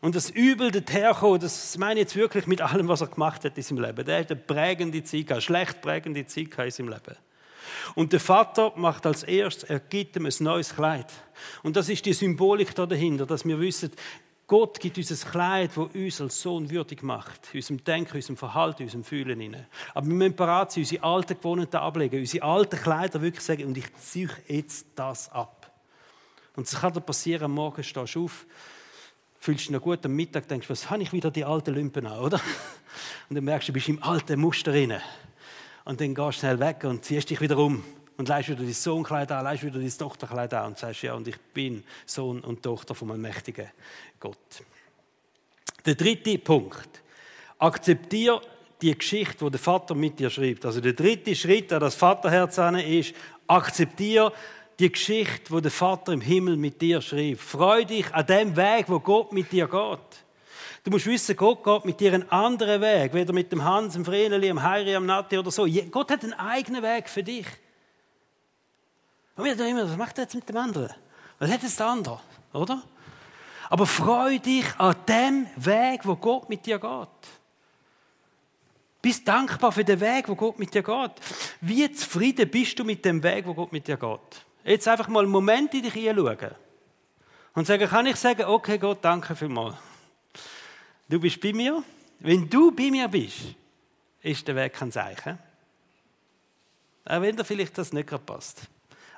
[0.00, 3.56] Und das Übel dorthin das meine ich jetzt wirklich mit allem, was er gemacht hat
[3.56, 4.04] in seinem Leben.
[4.04, 7.16] Der hat eine prägende Zeit, eine schlecht prägende Zeit in seinem Leben.
[7.94, 11.12] Und der Vater macht als erstes, er gibt ihm ein neues Kleid.
[11.62, 13.90] Und das ist die Symbolik da dahinter, dass wir wissen,
[14.48, 17.50] Gott gibt uns ein Kleid, das uns als Sohn würdig macht.
[17.52, 19.38] Unserem Denken, unserem Verhalten, unserem Fühlen.
[19.38, 19.66] Rein.
[19.92, 23.76] Aber wir müssen bereit sein, unsere alten Gewohnheiten ablegen, unsere alten Kleider wirklich sagen, und
[23.76, 25.70] ich ziehe jetzt das ab.
[26.56, 28.46] Und es kann dir passieren, am Morgen stehst du auf,
[29.38, 32.06] fühlst dich noch gut, am Mittag denkst du, was habe ich wieder die alten Lümpen
[32.06, 32.40] an, oder?
[33.28, 34.94] Und dann merkst du, du bist im alten Muster drin
[35.88, 37.82] und dann gehst du schnell weg und ziehst dich wieder um
[38.18, 41.26] und leist wieder dein Sohnkleid an, leist wieder dein Tochterkleid an und sagst, ja, und
[41.26, 43.68] ich bin Sohn und Tochter von einem mächtigen
[44.20, 44.36] Gott.
[45.86, 47.02] Der dritte Punkt.
[47.58, 48.38] Akzeptier
[48.82, 50.66] die Geschichte, die der Vater mit dir schreibt.
[50.66, 53.14] Also der dritte Schritt an das Vaterherz ist,
[53.46, 54.30] akzeptier
[54.78, 57.40] die Geschichte, die der Vater im Himmel mit dir schreibt.
[57.40, 60.27] Freu dich an dem Weg, wo Gott mit dir geht.
[60.88, 64.06] Du musst wissen, Gott geht mit dir einen anderen Weg, weder mit dem Hans, dem
[64.06, 65.66] Vreneli, dem Heiri, dem Nati oder so.
[65.90, 67.44] Gott hat einen eigenen Weg für dich.
[69.36, 70.88] Und wir denken immer, was macht er jetzt mit dem anderen?
[71.38, 72.20] Was hat jetzt der andere?
[72.54, 72.82] Oder?
[73.68, 77.08] Aber freu dich an dem Weg, wo Gott mit dir geht.
[79.02, 81.12] Bist dankbar für den Weg, wo Gott mit dir geht.
[81.60, 84.20] Wie zufrieden bist du mit dem Weg, wo Gott mit dir geht?
[84.64, 86.54] Jetzt einfach mal einen Moment in dich hinschauen.
[87.52, 89.74] Und sagen, kann ich sagen, okay Gott, danke vielmals.
[91.08, 91.82] Du bist bei mir.
[92.20, 93.54] Wenn du bei mir bist,
[94.22, 95.38] ist der Weg kein Zeichen.
[97.04, 98.62] Auch wenn dir vielleicht das nicht gerade passt.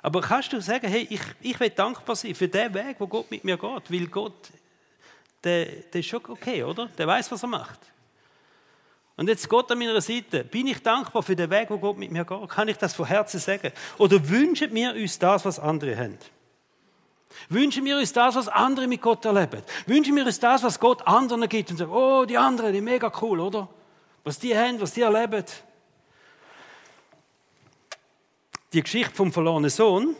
[0.01, 3.29] Aber kannst du sagen, hey, ich, ich will dankbar sein für den Weg, wo Gott
[3.29, 4.49] mit mir geht, weil Gott,
[5.43, 6.87] der, der ist schon okay, oder?
[6.87, 7.79] Der weiß, was er macht.
[9.17, 10.43] Und jetzt Gott an meiner Seite.
[10.43, 12.49] Bin ich dankbar für den Weg, wo Gott mit mir geht?
[12.49, 13.71] Kann ich das von Herzen sagen?
[13.97, 16.17] Oder wünschen wir uns das, was andere haben?
[17.49, 19.61] Wünschen wir uns das, was andere mit Gott erleben?
[19.85, 23.11] Wünschen wir uns das, was Gott anderen gibt und sagen, oh, die anderen, die mega
[23.21, 23.67] cool, oder?
[24.23, 25.43] Was die haben, was die erleben.
[28.73, 30.15] Die Geschichte vom verlorenen Sohn,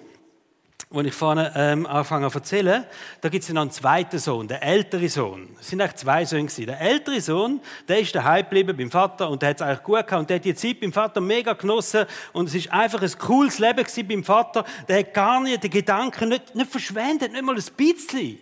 [0.93, 2.85] als ich vorne ähm, anfange zu erzählen,
[3.21, 5.55] da gibt es noch einen zweiten Sohn, der ältere Sohn.
[5.59, 6.65] Es sind eigentlich zwei Söhne gewesen.
[6.65, 10.05] Der ältere Sohn, der ist daheim geblieben beim Vater und der hat es eigentlich gut
[10.05, 13.17] gehabt und der hat die Zeit beim Vater mega genossen und es ist einfach ein
[13.17, 14.65] cooles Leben gewesen beim Vater.
[14.87, 18.39] Der hat gar nicht den Gedanken nicht, nicht verschwendet, nicht mal ein bisschen.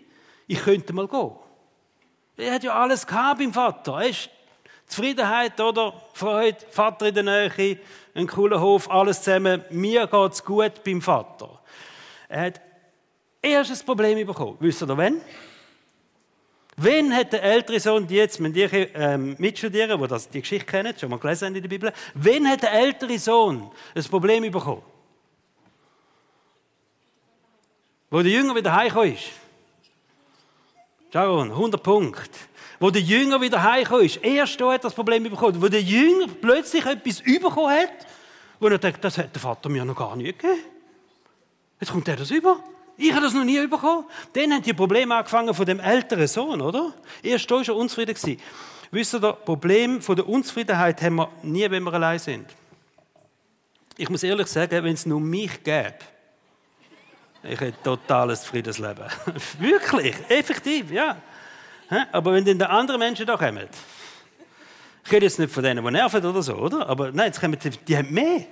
[0.47, 1.31] Ich könnte mal gehen.
[2.37, 4.01] Er hat ja alles gehabt beim Vater.
[4.01, 4.29] Er ist
[4.87, 5.93] Zufriedenheit, oder?
[6.13, 7.77] Freude, Vater in der Nähe,
[8.15, 9.63] ein cooler Hof, alles zusammen.
[9.69, 11.59] Mir geht's gut beim Vater.
[12.29, 12.61] Er hat
[13.41, 14.55] erst ein Problem bekommen.
[14.59, 15.19] Wisst ihr wann?
[16.77, 20.65] Wann hat der ältere Sohn, die jetzt mit dir ähm, mitstudieren, die das, die Geschichte
[20.65, 24.49] kennen, schon mal gelesen haben in der Bibel, wann hat der ältere Sohn ein Problem
[24.49, 24.83] bekommen?
[28.09, 29.29] Wo der Jünger wieder heimgekommen ist.
[31.11, 32.29] Sharon, 100 Punkte.
[32.79, 34.17] Wo der Jünger wieder heimgekommen ist.
[34.17, 35.61] Erst da hat das Problem bekommen.
[35.61, 38.07] Wo der Jünger plötzlich etwas bekommen hat,
[38.59, 40.78] wo er denkt, das hat der Vater mir noch gar nicht gegeben.
[41.79, 42.59] Jetzt kommt er das über.
[42.97, 44.05] Ich habe das noch nie bekommen.
[44.33, 46.93] Dann haben die Probleme angefangen von dem älteren Sohn, oder?
[47.23, 48.13] Erst da war er unzufrieden.
[48.13, 48.41] Gewesen.
[48.91, 52.49] Wisst ihr, das Problem von der Unzufriedenheit haben wir nie, wenn wir allein sind.
[53.97, 55.95] Ich muss ehrlich sagen, wenn es nur mich gäbe,
[57.43, 59.05] ich hätte totales Friedensleben.
[59.59, 61.15] Wirklich, effektiv, ja.
[62.11, 63.67] Aber wenn dann die anderen Menschen da kommen,
[65.05, 66.87] ich rede jetzt nicht von denen, die nerven oder so, oder?
[66.87, 68.45] Aber nein, jetzt kommen die, die haben mehr.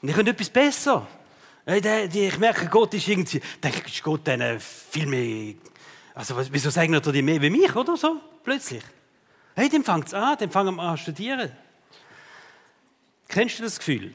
[0.00, 1.06] Und die können etwas besser.
[1.66, 5.54] Ich merke, Gott ist irgendwie, denke ich, Gott denen viel mehr,
[6.14, 8.82] also wieso sagen die mehr wie mich, oder so, plötzlich?
[9.56, 11.50] Hey, dann fängt es an, dann fangen wir an zu studieren.
[13.28, 14.12] Kennst du das Gefühl?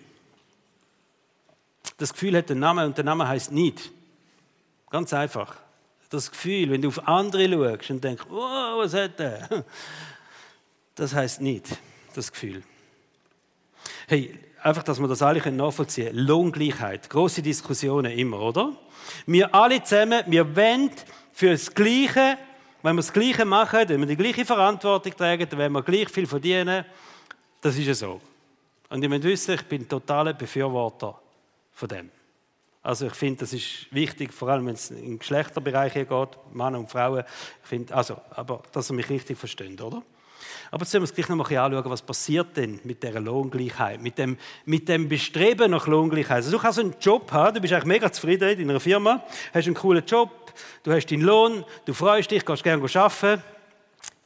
[1.97, 3.91] Das Gefühl hat einen Namen und der Name heißt nicht.
[4.89, 5.57] Ganz einfach.
[6.09, 9.65] Das Gefühl, wenn du auf andere schaust und denkst, oh, was hat der?
[10.95, 11.65] Das heißt nicht,
[12.13, 12.63] das Gefühl.
[14.09, 16.25] Hey, einfach, dass wir das alle nachvollziehen können.
[16.25, 17.07] Lohngleichheit.
[17.11, 18.75] Große Diskussionen immer, oder?
[19.27, 20.89] Wir alle zusammen, wir wollen
[21.31, 22.39] für das Gleiche,
[22.81, 26.09] wenn wir das Gleiche machen, wenn wir die gleiche Verantwortung tragen, dann werden wir gleich
[26.09, 26.85] viel verdienen.
[27.61, 28.19] Das ist ja so.
[28.89, 31.21] Und ihr müsst wissen, ich bin totaler Befürworter
[31.71, 32.09] von dem.
[32.81, 36.09] Also ich finde, das ist wichtig, vor allem wenn es im Geschlechterbereich geht,
[36.51, 37.25] Männer und Frauen.
[37.61, 40.01] Ich finde, also, aber dass ihr mich richtig versteht, oder?
[40.71, 44.01] Aber jetzt müssen wir uns gleich noch mal anschauen, was passiert denn mit dieser Lohngleichheit,
[44.01, 46.37] mit dem, mit dem Bestreben nach Lohngleichheit.
[46.37, 49.23] Also du kannst einen Job haben, du bist eigentlich mega zufrieden in einer Firma,
[49.53, 53.43] hast einen coolen Job, du hast deinen Lohn, du freust dich, kannst gerne arbeiten.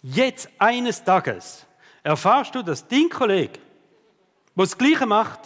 [0.01, 1.65] Jetzt eines Tages
[2.03, 3.53] erfahrst du, dass dein Kollege,
[4.55, 5.39] der das Gleiche macht,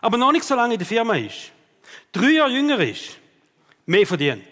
[0.00, 1.50] aber noch nicht so lange in der Firma ist,
[2.12, 3.18] drei Jahre jünger ist,
[3.86, 4.46] mehr verdient.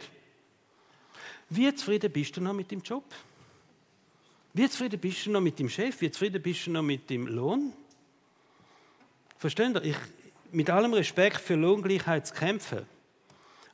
[1.49, 3.05] Wie zufrieden bist du noch mit dem Job?
[4.55, 6.01] Wie zufrieden bist du noch mit dem Chef?
[6.01, 7.73] Wie zufrieden bist du noch mit dem Lohn?
[9.37, 9.83] Versteht ihr?
[9.83, 9.97] Ich,
[10.53, 12.87] mit allem Respekt für Lohngleichheit zu kämpfen.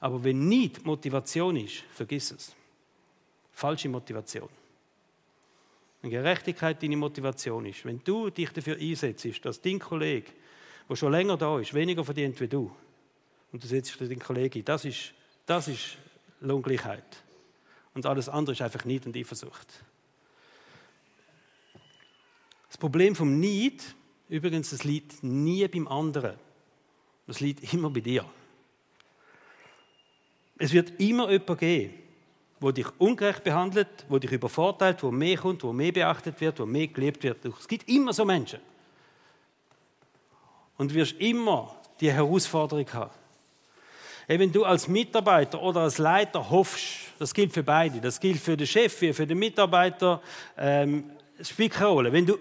[0.01, 2.57] Aber wenn nicht Motivation ist, vergiss es.
[3.53, 4.49] Falsche Motivation.
[6.01, 10.33] Wenn Gerechtigkeit deine Motivation ist, wenn du dich dafür einsetzt, dass dein Kollege,
[10.89, 12.75] der schon länger da ist, weniger verdient wie du,
[13.53, 15.13] und du setzt dich für deinen Kollegen ein, das ist,
[15.45, 15.99] das ist
[16.41, 17.23] Lohngleichheit.
[17.93, 19.85] Und alles andere ist einfach Neid und Eifersucht.
[22.71, 23.83] Das Problem vom Neid,
[24.29, 26.37] übrigens, das liegt nie beim anderen.
[27.27, 28.25] Das liegt immer bei dir.
[30.57, 31.95] Es wird immer jemanden geben,
[32.61, 36.67] wo dich ungerecht behandelt, wo dich übervorteilt, wo mehr kommt, wo mehr beachtet wird, wo
[36.67, 37.45] mehr geliebt wird.
[37.45, 38.61] Es gibt immer so Menschen.
[40.77, 43.11] Und du wirst immer die Herausforderung haben.
[44.29, 46.85] Wenn du als Mitarbeiter oder als Leiter hoffst,
[47.19, 50.23] das gilt für beide, das gilt für den Chef für den Mitarbeiter,
[50.57, 52.13] ähm, es spielt keine Rolle.
[52.13, 52.39] Wenn du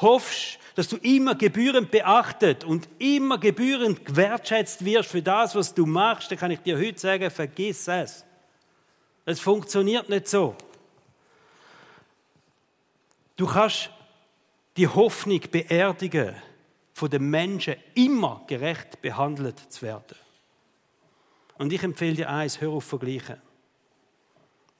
[0.00, 5.86] hoffst, dass du immer gebührend beachtet und immer gebührend gewertschätzt wirst für das, was du
[5.86, 8.24] machst, dann kann ich dir heute sagen, vergiss es.
[9.24, 10.56] Es funktioniert nicht so.
[13.36, 13.90] Du kannst
[14.76, 16.36] die Hoffnung beerdigen,
[16.94, 20.16] von den Menschen immer gerecht behandelt zu werden.
[21.56, 23.40] Und ich empfehle dir eins, hör auf vergleichen.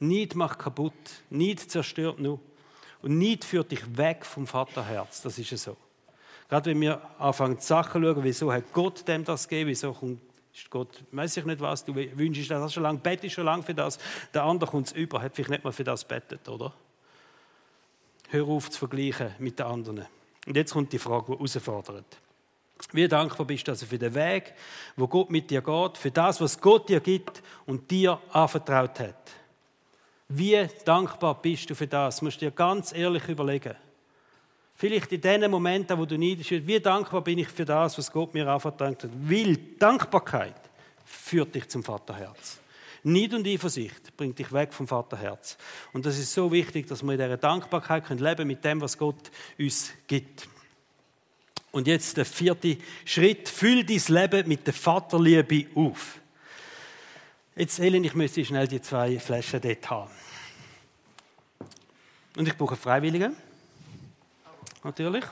[0.01, 0.95] Nicht macht kaputt,
[1.29, 2.41] nicht zerstört nur.
[3.03, 5.23] Und Neid führt dich weg vom Vaterherz.
[5.23, 5.77] Das ist ja so.
[6.49, 10.21] Gerade wenn wir anfangen, Sachen zu schauen, wieso hat Gott dem das gegeben, wieso kommt
[10.71, 13.99] Gott, weiß ich nicht was, du wünschst das schon lange, bettest schon lange für das,
[14.35, 16.73] der andere kommt es über, hat vielleicht nicht mal für das bettet, oder?
[18.31, 20.07] Hör auf zu vergleichen mit den anderen.
[20.47, 22.19] Und jetzt kommt die Frage, die herausfordert.
[22.93, 24.55] Wie dankbar bist du also für den Weg,
[24.97, 29.38] wo Gott mit dir geht, für das, was Gott dir gibt und dir anvertraut hat.
[30.29, 32.17] Wie dankbar bist du für das?
[32.17, 33.75] Das musst du dir ganz ehrlich überlegen.
[34.75, 38.13] Vielleicht in den Momenten, wo du neidisch bist, wie dankbar bin ich für das, was
[38.13, 39.11] Gott mir anvertraut hat.
[39.23, 40.55] Weil Dankbarkeit
[41.05, 42.61] führt dich zum Vaterherz.
[43.03, 45.57] Neid und Eifersucht bringt dich weg vom Vaterherz.
[45.93, 48.99] Und das ist so wichtig, dass wir in dieser Dankbarkeit können leben mit dem, was
[48.99, 50.49] Gott uns gibt.
[51.71, 53.49] Und jetzt der vierte Schritt.
[53.49, 56.21] Füll dein Leben mit der Vaterliebe auf.
[57.59, 60.11] Jetzt, Helen, ich müsste schnell die zwei Flaschen dort haben.
[62.37, 63.33] Und ich brauche Freiwillige.
[64.85, 65.25] Natürlich.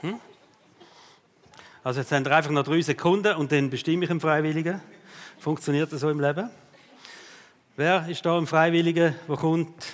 [0.00, 0.18] Hm?
[1.84, 4.80] Also jetzt haben wir einfach noch drei Sekunden und dann bestimme ich einen Freiwilligen.
[5.38, 6.48] Funktioniert das so im Leben?
[7.76, 9.84] Wer ist da ein Freiwilliger, der kommt?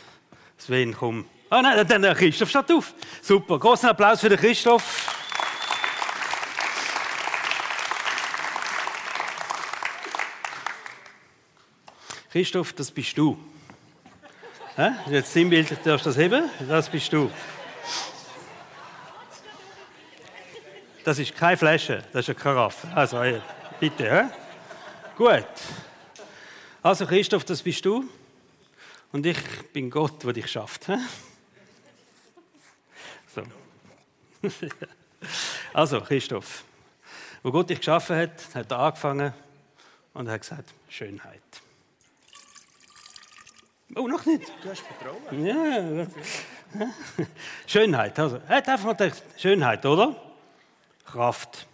[0.56, 1.24] Sven, komm.
[1.50, 2.94] Ah nein, dann der Christoph steht auf.
[3.22, 5.17] Super, großen Applaus für den Christoph.
[12.38, 13.36] Christoph, das bist du.
[14.76, 14.90] Hä?
[15.10, 16.48] Jetzt Sinnbild, darfst du das heben?
[16.68, 17.28] Das bist du.
[21.02, 22.86] Das ist keine Flasche, das ist eine Karaffe.
[22.94, 23.20] Also,
[23.80, 24.08] bitte.
[24.08, 24.30] Hä?
[25.16, 25.48] Gut.
[26.80, 28.08] Also Christoph, das bist du.
[29.10, 29.38] Und ich
[29.72, 30.86] bin Gott, der dich schafft.
[33.34, 33.42] So.
[35.72, 36.62] Also, Christoph.
[37.42, 39.34] Wo Gott dich geschaffen hat, hat er angefangen
[40.14, 41.42] und hat gesagt, Schönheit.
[43.98, 44.52] Oh, noch nicht.
[44.62, 45.44] Du hast Vertrauen.
[45.44, 46.06] Ja.
[47.66, 48.18] Schönheit.
[48.18, 50.14] Also, hat einfach mal gedacht, Schönheit, oder?
[51.04, 51.66] Kraft.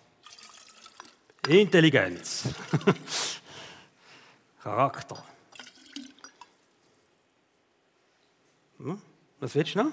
[1.46, 2.48] Intelligenz.
[4.62, 5.22] Charakter.
[8.78, 9.02] Hm?
[9.40, 9.92] Was willst du noch?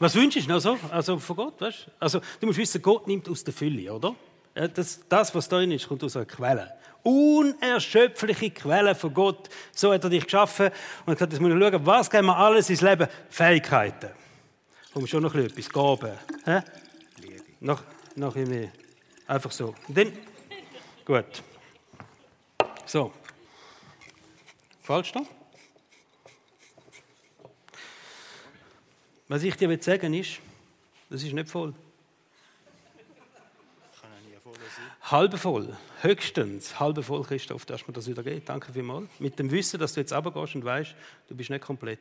[0.00, 0.76] Was wünschst du noch so?
[0.90, 1.90] Also von Gott, weißt du?
[2.00, 4.16] Also, du musst wissen, Gott nimmt aus der Fülle, oder?
[4.54, 6.72] Das, das, was drin ist, kommt aus einer Quelle.
[7.02, 9.48] Unerschöpfliche Quelle von Gott.
[9.74, 10.70] So hat er dich geschaffen
[11.06, 13.08] und gesagt, jetzt muss ich schauen, was geben wir alles ins Leben?
[13.30, 14.10] Fähigkeiten.
[14.92, 16.12] Kommt schon noch etwas, Gaben.
[16.44, 16.62] Hä?
[17.60, 17.82] Noch,
[18.16, 18.72] noch ein mehr.
[19.26, 19.74] Einfach so.
[19.86, 20.12] Und dann,
[21.04, 21.42] gut.
[22.84, 23.12] So.
[24.82, 25.20] Falsch da?
[29.28, 30.40] Was ich dir sagen will, ist,
[31.08, 31.72] das ist nicht voll.
[34.00, 34.90] Kann ja nie voll sein.
[35.10, 38.48] Halbe voll, höchstens halbe voll, Christoph, dass mir das wieder geht.
[38.48, 39.08] Danke vielmals.
[39.18, 40.94] Mit dem Wissen, dass du jetzt runtergehst und weißt,
[41.28, 41.98] du bist nicht komplett.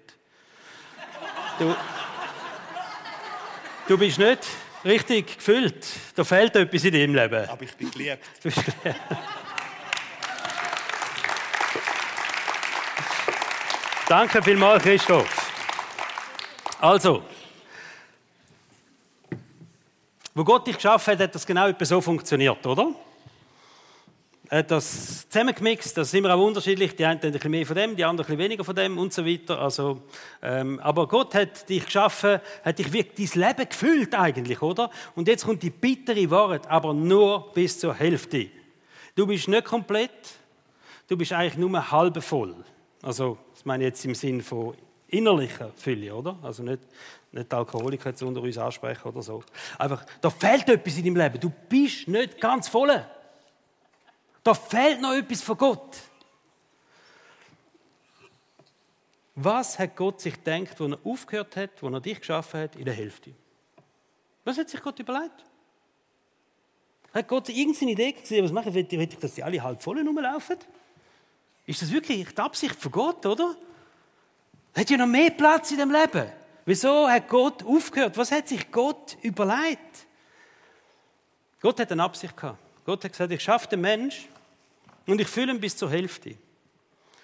[1.57, 1.75] Du,
[3.87, 4.45] du bist nicht
[4.85, 5.87] richtig gefüllt.
[6.15, 7.49] Da fehlt etwas in deinem Leben.
[7.49, 8.23] Aber ich bin geliebt.
[8.43, 8.99] Du bist geliebt.
[14.07, 15.51] Danke vielmals, Christoph.
[16.79, 17.23] Also,
[20.39, 22.95] wo Gott dich geschaffen hat, hat das genau so funktioniert, oder?
[24.47, 26.95] Er hat das zusammengemixt, das sind immer auch unterschiedlich.
[26.95, 28.97] Die einen haben ein bisschen mehr von dem, die anderen ein bisschen weniger von dem
[28.97, 29.60] und so weiter.
[29.60, 30.02] Also,
[30.41, 34.89] ähm, aber Gott hat dich geschaffen, hat dich wirklich dein Leben gefüllt eigentlich, oder?
[35.13, 38.47] Und jetzt kommt die bittere Wahrheit, aber nur bis zur Hälfte.
[39.15, 40.10] Du bist nicht komplett,
[41.10, 42.56] du bist eigentlich nur halb voll.
[43.02, 44.73] Also, das meine ich jetzt im Sinn von
[45.09, 46.37] innerlicher Fülle, oder?
[46.41, 46.81] Also nicht,
[47.31, 49.43] nicht Alkoholiker jetzt unter uns ansprechen oder so.
[49.77, 51.39] Einfach, da fehlt etwas in deinem Leben.
[51.39, 53.05] Du bist nicht ganz voll.
[54.43, 55.97] Da fehlt noch etwas von Gott.
[59.35, 62.85] Was hat Gott sich gedacht, als er aufgehört hat, als er dich geschaffen hat, in
[62.85, 63.31] der Hälfte?
[64.43, 65.45] Was hat sich Gott überlegt?
[67.13, 68.73] Hat Gott irgendeine Idee gesehen, was machen?
[68.73, 70.57] Will ich, dass die alle halb voll rumlaufen?
[71.65, 73.55] Ist das wirklich die Absicht von Gott, oder?
[74.79, 76.31] Hat ja noch mehr Platz in dem Leben.
[76.63, 78.15] Wieso hat Gott aufgehört?
[78.15, 80.07] Was hat sich Gott überlegt?
[81.59, 82.59] Gott hat eine Absicht gehabt.
[82.85, 84.29] Gott hat gesagt, ich schaffe den Mensch
[85.05, 86.35] und ich fülle ihn bis zur Hälfte.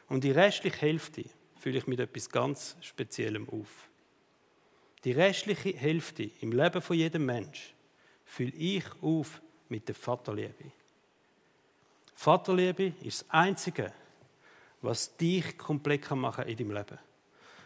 [0.09, 1.23] Und die restliche Hälfte
[1.57, 3.87] fülle ich mit etwas ganz Speziellem auf.
[5.05, 7.73] Die restliche Hälfte im Leben von jedem Mensch
[8.25, 10.73] fülle ich auf mit der Vaterliebe.
[12.15, 13.93] Vaterliebe ist das Einzige,
[14.81, 17.04] was dich komplett machen kann in deinem Leben.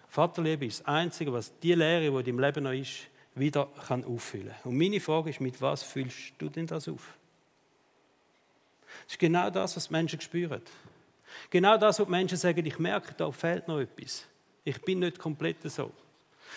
[0.10, 4.04] Vaterliebe ist das Einzige, was die Lehre, die in deinem Leben noch ist, wieder kann
[4.04, 4.72] auffüllen kann.
[4.72, 7.16] Und meine Frage ist, mit was füllst du denn das auf?
[9.06, 10.62] Das ist genau das, was die Menschen spüren.
[11.50, 14.26] Genau das, was die Menschen sagen, ich merke, da fehlt noch etwas.
[14.64, 15.92] Ich bin nicht komplett so.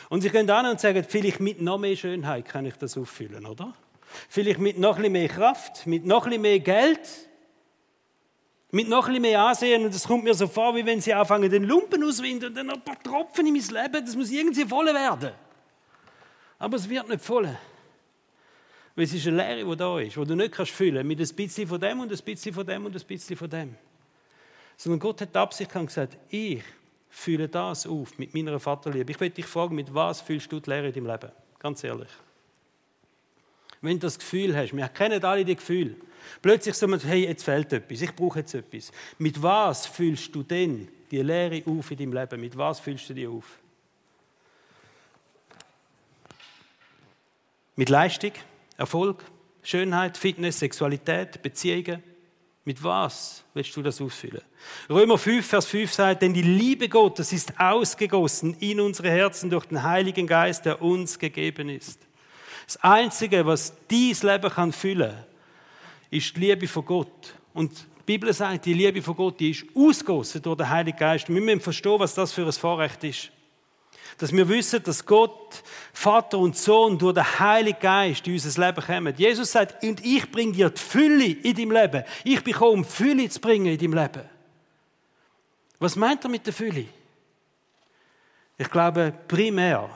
[0.09, 3.45] Und sie gehen an und sagen, vielleicht mit noch mehr Schönheit kann ich das auffüllen,
[3.45, 3.75] oder?
[4.29, 7.29] Vielleicht mit noch ein bisschen mehr Kraft, mit noch ein bisschen mehr Geld,
[8.73, 11.13] mit noch ein bisschen mehr Ansehen und es kommt mir so vor, wie wenn sie
[11.13, 14.65] anfangen, den Lumpen auswinden und dann ein paar Tropfen in mein Leben, das muss irgendwie
[14.65, 15.33] voll werden.
[16.59, 17.55] Aber es wird nicht voll.
[18.95, 21.35] Weil es ist eine Leere, die da ist, die du nicht kannst füllen mit ein
[21.35, 23.75] bisschen von dem und ein bisschen von dem und ein bisschen von dem.
[24.79, 26.63] Sondern Gott hat die Absicht gesagt, ich
[27.11, 29.13] fülle das auf mit meiner Vaterliebe.
[29.13, 31.33] Ich möchte dich fragen, mit was fühlst du die Leere in deinem Leben?
[31.59, 32.11] Ganz ehrlich.
[33.83, 35.97] Wenn du das Gefühl hast, wir kennen alle die Gefühle,
[36.41, 38.93] Plötzlich so, hey, jetzt fehlt etwas, ich brauche jetzt etwas.
[39.19, 42.41] Mit was fühlst du denn die Lehre auf in deinem Leben?
[42.41, 43.59] Mit was fühlst du die auf?
[47.77, 48.33] Mit Leistung,
[48.77, 49.25] Erfolg,
[49.63, 52.03] Schönheit, Fitness, Sexualität, Beziehungen?
[52.65, 54.43] Mit was willst du das ausfüllen?
[54.89, 59.67] Römer 5, Vers 5 sagt, denn die Liebe Gottes ist ausgegossen in unsere Herzen durch
[59.67, 62.01] den Heiligen Geist, der uns gegeben ist.
[62.67, 65.25] Das Einzige, was dies Leben kann füllen,
[66.12, 67.35] ist die Liebe von Gott.
[67.55, 71.29] Und die Bibel sagt, die Liebe von Gott, die ist ausgossen durch den Heiligen Geist.
[71.29, 73.31] Und wir müssen verstehen, was das für ein Vorrecht ist.
[74.18, 75.62] Dass wir wissen, dass Gott,
[75.94, 79.14] Vater und Sohn durch den Heiligen Geist in unser Leben kommen.
[79.16, 82.05] Jesus sagt, und ich bringe dir die Fülle in deinem Leben.
[82.25, 84.29] Ich bin gekommen, um Fülle zu bringen in deinem Leben.
[85.79, 86.85] Was meint er mit der Fülle?
[88.59, 89.88] Ich glaube, primär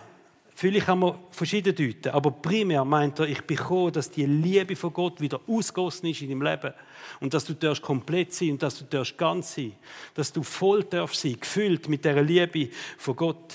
[0.56, 4.90] Fülle kann man verschieden deuten, aber primär meint er, ich bekomme, dass die Liebe von
[4.90, 6.72] Gott wieder ausgossen ist in deinem Leben
[7.20, 9.72] und dass du darfst komplett sein und dass du darfst ganz sein,
[10.14, 13.52] dass du voll darfst sein, gefüllt mit der Liebe von Gott.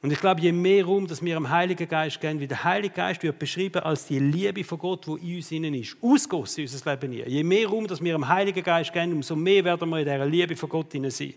[0.00, 2.94] Und ich glaube, je mehr Raum, dass wir am Heiligen Geist gehen, wie der Heilige
[2.94, 6.70] Geist wird beschrieben als die Liebe von Gott, die in uns innen ist, ausgossen in
[6.70, 7.28] unser Leben hier.
[7.28, 10.24] Je mehr Raum, dass wir am Heiligen Geist gehen, umso mehr werden wir in dieser
[10.24, 11.34] Liebe von Gott innen sein.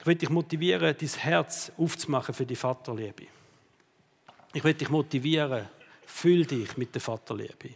[0.00, 3.26] Ich will dich motivieren, dein Herz aufzumachen für die Vaterliebe.
[4.54, 5.68] Ich will dich motivieren,
[6.06, 7.74] füll dich mit der Vaterliebe.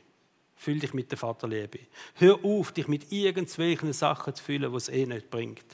[0.56, 1.80] Füll dich mit der Vaterliebe.
[2.14, 5.64] Hör auf, dich mit irgendwelchen Sachen zu fühlen, die es eh nicht bringt.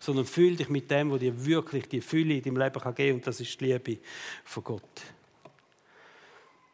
[0.00, 3.12] Sondern füll dich mit dem, was dir wirklich die Fülle in deinem Leben geben kann.
[3.12, 3.98] Und das ist die Liebe
[4.44, 5.02] von Gott.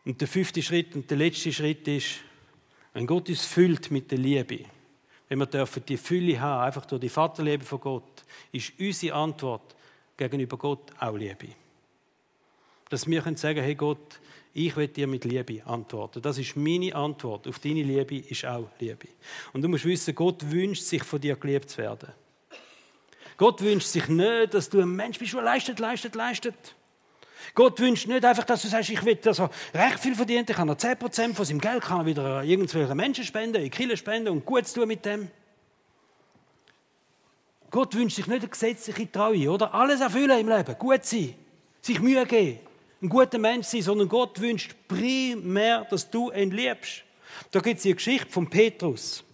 [0.04, 2.20] Und der fünfte Schritt und der letzte Schritt ist,
[2.92, 4.60] wenn Gott uns füllt mit der Liebe,
[5.28, 8.13] wenn wir dürfen die Fülle haben, einfach durch die Vaterliebe von Gott,
[8.52, 9.74] ist unsere Antwort
[10.16, 11.48] gegenüber Gott auch Liebe.
[12.88, 14.20] Dass wir können sagen, hey Gott,
[14.52, 16.22] ich will dir mit Liebe antworten.
[16.22, 19.08] Das ist meine Antwort auf deine Liebe, ist auch Liebe.
[19.52, 22.12] Und du musst wissen, Gott wünscht sich von dir geliebt zu werden.
[23.36, 26.76] Gott wünscht sich nicht, dass du ein Mensch bist, der leistet, leistet, leistet.
[27.54, 30.68] Gott wünscht nicht einfach, dass du sagst, ich will also recht viel verdienen, ich kann
[30.68, 34.72] noch 10% von seinem Geld kann wieder irgendwelchen Menschen spenden, in Kirche spenden und gut
[34.72, 35.28] tun mit dem.
[37.74, 39.74] Gott wünscht sich nicht eine gesetzliche Treue, oder?
[39.74, 41.34] Alles erfüllen im Leben, gut sein,
[41.80, 42.60] sich Mühe geben,
[43.02, 47.02] ein guter Mensch sein, sondern Gott wünscht primär, dass du ihn liebst.
[47.50, 49.24] Da gibt es die Geschichte von Petrus.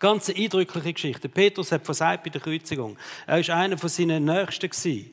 [0.00, 1.28] Ganz eindrückliche Geschichte.
[1.28, 2.96] Petrus hat versagt bei der Kreuzigung.
[3.28, 4.68] Er war einer von seinen Nächsten.
[4.68, 5.12] Gewesen.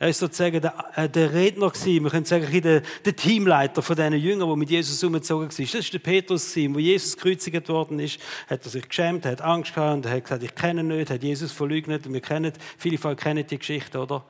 [0.00, 3.96] Er war sozusagen der, äh, der Redner gewesen, wir können sagen, der, der Teamleiter von
[3.96, 5.66] diesen Jüngern, die mit Jesus umgezogen waren.
[5.66, 9.40] Das war der Petrus gewesen, wo Jesus gekreuzigt worden ist, hat er sich geschämt, hat
[9.40, 13.12] Angst gehabt hat gesagt, ich kenne ihn nicht, hat Jesus verleugnet wir kennen, viele von
[13.12, 14.24] euch kennen die Geschichte, oder?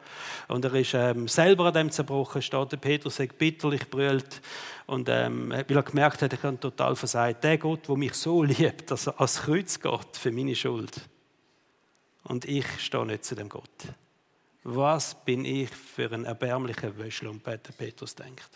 [0.49, 4.41] Und er ist ähm, selber an dem zerbrochen, steht der Petrus, hat bitterlich brüllt
[4.87, 7.45] und ähm, weil er gemerkt hat, ich habe total versagt.
[7.45, 11.03] Der Gott, der mich so liebt, dass er als Kreuz geht für meine Schuld.
[12.25, 13.69] Und ich stehe nicht zu dem Gott.
[14.65, 18.51] Was bin ich für ein erbärmlicher Wäschlumpe, der Petrus denkt.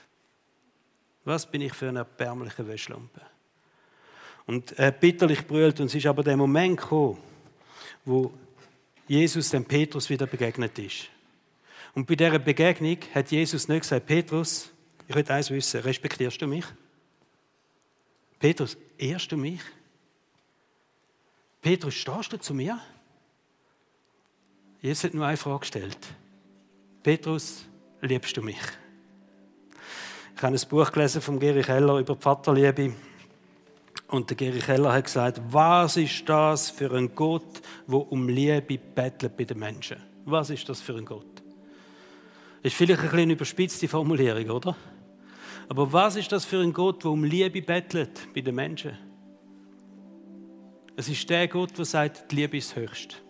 [1.24, 3.20] Was bin ich für ein erbärmlicher Wäschlumpe?
[4.46, 7.18] Und er bitterlich brüllt, und es ist aber der Moment gekommen,
[8.04, 8.32] wo
[9.06, 11.08] Jesus dem Petrus wieder begegnet ist.
[11.94, 14.70] Und bei dieser Begegnung hat Jesus nicht gesagt, Petrus,
[15.06, 16.64] ich will eins wissen, respektierst du mich?
[18.38, 19.60] Petrus, ehrst du mich?
[21.60, 22.80] Petrus, stehst du zu mir?
[24.82, 25.98] Jesus hat nur eine Frage gestellt.
[27.04, 27.64] Petrus,
[28.00, 28.58] liebst du mich?
[30.34, 32.92] Ich habe ein Buch gelesen von Geri Keller über die Vaterliebe.
[34.08, 38.76] Und der Geri Keller hat gesagt, was ist das für ein Gott, der um Liebe
[38.76, 39.98] bettelt bei den Menschen?
[40.24, 41.44] Was ist das für ein Gott?
[42.62, 44.76] Ist vielleicht ein bisschen überspitzte Formulierung, oder?
[45.68, 48.98] Aber was ist das für ein Gott, der um Liebe bettelt bei den Menschen?
[50.96, 53.22] Es ist der Gott, der sagt, die Liebe ist höchst.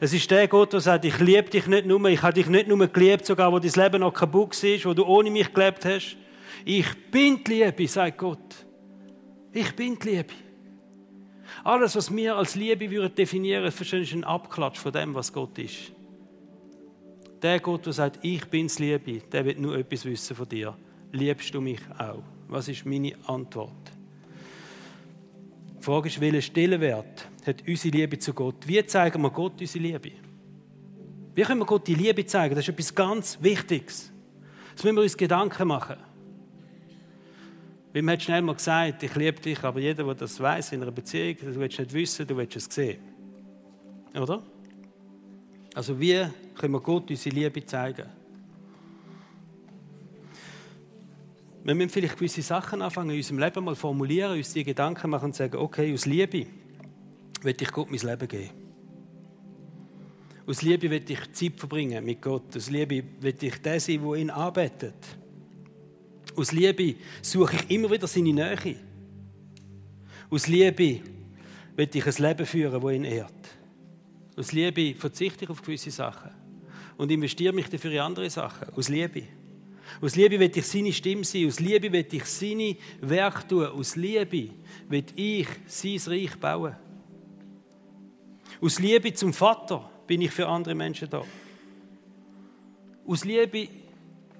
[0.00, 2.68] Es ist der Gott, der sagt, ich liebe dich nicht nur, ich habe dich nicht
[2.68, 6.16] nur geliebt, sogar wo dein Leben noch kaputt war, wo du ohne mich gelebt hast.
[6.64, 8.66] Ich bin die Liebe, sagt Gott.
[9.52, 10.34] Ich bin die Liebe.
[11.62, 15.92] Alles, was wir als Liebe würden definieren, ist ein Abklatsch von dem, was Gott ist.
[17.42, 20.76] Der Gott, der sagt, ich bin's Liebe, der wird nur etwas wissen von dir.
[21.12, 22.22] Liebst du mich auch?
[22.48, 23.92] Was ist meine Antwort?
[25.84, 28.66] Die Frage ist, welchen Stellenwert hat unsere Liebe zu Gott?
[28.66, 30.12] Wie zeigen wir Gott unsere Liebe?
[31.34, 32.54] Wie können wir Gott die Liebe zeigen?
[32.54, 34.10] Das ist etwas ganz Wichtiges.
[34.74, 35.96] Das müssen wir uns Gedanken machen.
[37.92, 40.80] Weil man hat schnell mal gesagt, ich liebe dich, aber jeder, der das weiß in
[40.80, 43.02] einer Beziehung, du willst nicht wissen, du willst es sehen.
[44.14, 44.42] Oder?
[45.74, 48.06] Also wie können wir Gott unsere Liebe zeigen?
[51.64, 55.26] Wir müssen vielleicht gewisse Sachen anfangen, in unserem Leben mal formulieren, uns die Gedanken machen
[55.26, 56.46] und sagen, okay, aus Liebe
[57.40, 58.50] will ich Gott mein Leben geben.
[60.46, 62.54] Aus Liebe will ich Zeit verbringen mit Gott.
[62.54, 64.94] Aus Liebe will ich der sein, der ihn arbeitet.
[66.36, 68.76] Aus Liebe suche ich immer wieder seine Nähe.
[70.28, 71.00] Aus Liebe
[71.76, 73.32] will ich ein Leben führen, das ihn ehrt.
[74.36, 76.30] Aus Liebe verzichte ich auf gewisse Sachen
[76.98, 78.68] und investiere mich dafür in andere Sachen.
[78.74, 79.22] Aus Liebe.
[80.00, 81.46] Aus Liebe will ich seine Stimme sein.
[81.46, 83.66] Aus Liebe will ich seine Werk tun.
[83.66, 84.50] Aus Liebe
[84.88, 86.76] will ich sein Reich bauen.
[88.60, 91.24] Aus Liebe zum Vater bin ich für andere Menschen da.
[93.06, 93.68] Aus Liebe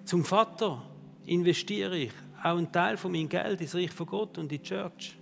[0.04, 0.82] zum Vater
[1.26, 2.12] investiere ich
[2.42, 5.16] auch einen Teil von meinem Geld ins Reich von Gott und in die Church.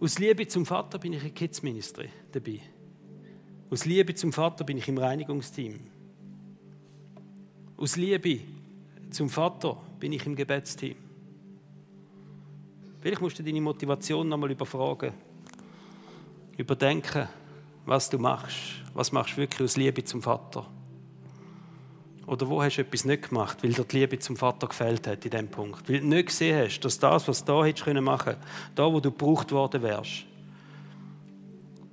[0.00, 2.60] Aus Liebe zum Vater bin ich in Kids Ministry dabei.
[3.70, 5.80] Aus Liebe zum Vater bin ich im Reinigungsteam.
[7.76, 8.40] Aus Liebe
[9.14, 10.96] zum Vater bin ich im Gebetsteam.
[13.00, 15.12] Vielleicht musst du deine Motivation nochmal überfragen,
[16.56, 17.28] überdenken,
[17.86, 18.56] was du machst.
[18.94, 20.66] Was machst du wirklich aus Liebe zum Vater?
[22.26, 25.24] Oder wo hast du etwas nicht gemacht, weil dir die Liebe zum Vater gefällt hat
[25.24, 25.88] in dem Punkt?
[25.88, 28.42] Weil du nicht gesehen hast, dass das, was du da hättest machen können,
[28.74, 30.24] da, wo du gebraucht worden wärst,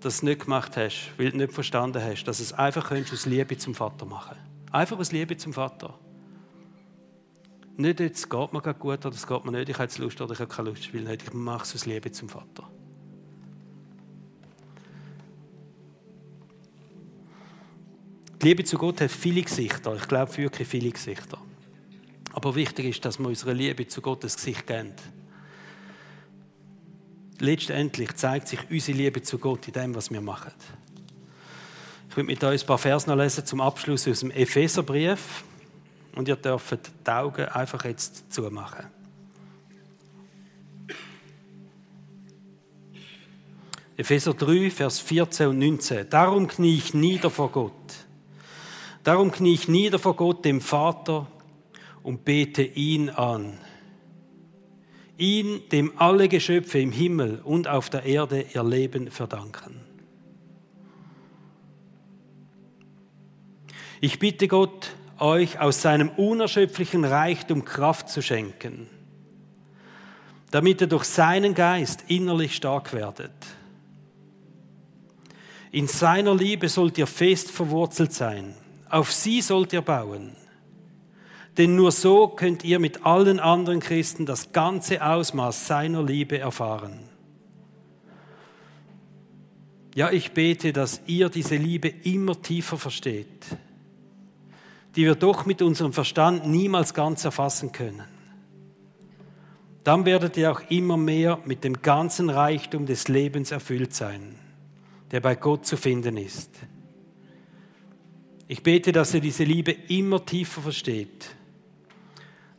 [0.03, 3.75] es nicht gemacht hast, weil du nicht verstanden hast, dass es einfach aus Liebe zum
[3.75, 4.37] Vater machen
[4.71, 5.93] Einfach aus Liebe zum Vater.
[7.81, 10.39] Nicht, jetzt geht mir gut oder es geht mir nicht, ich habe Lust oder ich
[10.39, 11.23] habe keine Lust, will nicht.
[11.23, 12.69] Ich mache es aus Liebe zum Vater.
[18.39, 19.95] Die Liebe zu Gott hat viele Gesichter.
[19.95, 21.39] Ich glaube wirklich viele Gesichter.
[22.33, 24.93] Aber wichtig ist, dass wir unsere Liebe zu Gott das Gesicht geben.
[27.39, 30.53] Letztendlich zeigt sich unsere Liebe zu Gott in dem, was wir machen.
[32.11, 35.43] Ich will mit euch ein paar Verse lesen zum Abschluss aus dem Epheserbrief.
[36.15, 38.85] Und ihr dürft die Augen einfach jetzt zumachen.
[43.97, 46.09] Epheser 3, Vers 14 und 19.
[46.09, 47.73] Darum knie ich nieder vor Gott
[49.03, 51.27] Darum knie ich nieder vor Gott, dem Vater,
[52.03, 53.57] und bete ihn an.
[55.17, 59.81] Ihn, dem alle Geschöpfe im Himmel und auf der Erde ihr Leben verdanken.
[64.01, 64.91] Ich bitte Gott,
[65.21, 68.89] euch aus seinem unerschöpflichen Reichtum Kraft zu schenken,
[70.51, 73.31] damit ihr durch seinen Geist innerlich stark werdet.
[75.71, 78.55] In seiner Liebe sollt ihr fest verwurzelt sein
[78.91, 80.35] auf sie sollt ihr bauen.
[81.57, 86.99] Denn nur so könnt ihr mit allen anderen Christen das ganze Ausmaß seiner Liebe erfahren.
[89.95, 93.45] Ja, ich bete, dass ihr diese Liebe immer tiefer versteht,
[94.95, 98.03] die wir doch mit unserem Verstand niemals ganz erfassen können.
[99.83, 104.35] Dann werdet ihr auch immer mehr mit dem ganzen Reichtum des Lebens erfüllt sein,
[105.11, 106.51] der bei Gott zu finden ist.
[108.47, 111.35] Ich bete, dass ihr diese Liebe immer tiefer versteht.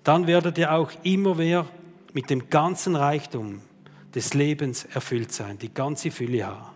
[0.03, 1.66] Dann werdet ihr auch immer mehr
[2.12, 3.61] mit dem ganzen Reichtum
[4.14, 6.70] des Lebens erfüllt sein, die ganze Fülle haben,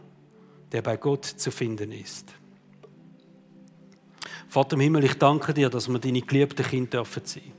[0.73, 2.33] der bei Gott zu finden ist.
[4.49, 7.53] Vater im Himmel, ich danke dir, dass wir deine geliebten Kinder dürfen sein.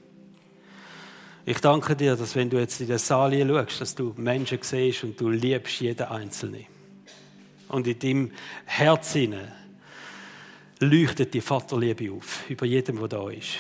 [1.46, 4.60] Ich danke dir, dass wenn du jetzt in den Saal hier schaust, dass du Menschen
[4.62, 6.66] siehst und du liebst jeden Einzelnen.
[7.70, 8.32] Und in deinem
[8.66, 9.16] Herz
[10.80, 13.60] leuchtet die Vaterliebe auf, über jedem, der da ist.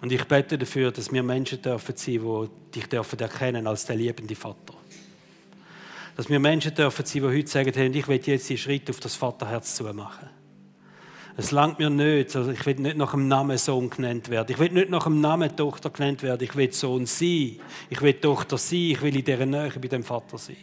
[0.00, 3.96] Und ich bete dafür, dass wir Menschen dürfen sein, die dich dürfen erkennen als der
[3.96, 4.74] liebende Vater.
[6.16, 9.00] Dass wir Menschen dürfen sein, die heute sagen, hey, ich will jetzt den Schritt auf
[9.00, 10.30] das Vaterherz zu machen.
[11.36, 14.50] Es langt mir nicht, also ich will nicht nach dem Namen Sohn genannt werden.
[14.50, 16.42] Ich will nicht nach dem Namen Tochter genannt werden.
[16.42, 17.58] Ich will Sohn sein.
[17.90, 18.78] Ich will Tochter sein.
[18.78, 20.56] Ich will in dieser Nähe bei dem Vater sein.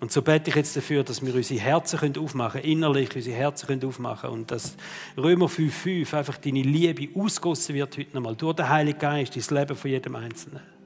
[0.00, 3.84] Und so bete ich jetzt dafür, dass wir unsere Herzen aufmachen können, innerlich unsere Herzen
[3.84, 4.76] aufmachen können und dass
[5.16, 9.76] Römer 5,5 einfach deine Liebe ausgossen wird heute nochmal durch den Heiligen Geist, das Leben
[9.76, 10.81] von jedem Einzelnen.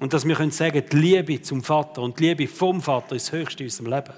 [0.00, 3.26] Und dass wir können sagen, die Liebe zum Vater und die Liebe vom Vater ist
[3.26, 4.14] das Höchste in unserem Leben.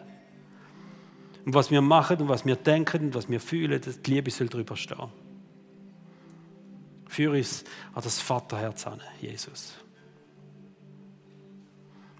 [1.44, 4.48] Und was wir machen und was wir denken und was wir fühlen, die Liebe soll
[4.48, 5.10] darüber stehen.
[7.08, 9.74] Führe uns an das Vaterherz an, Jesus.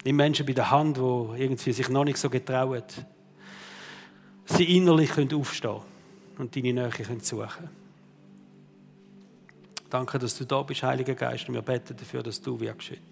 [0.04, 2.82] Nimm Menschen bei der Hand, die irgendwie sich noch nicht so getrauen,
[4.44, 5.82] sie innerlich können aufstehen
[6.36, 7.70] und deine Nähe können suchen
[9.88, 13.11] Danke, dass du da bist, Heiliger Geist, und wir beten dafür, dass du wirkst.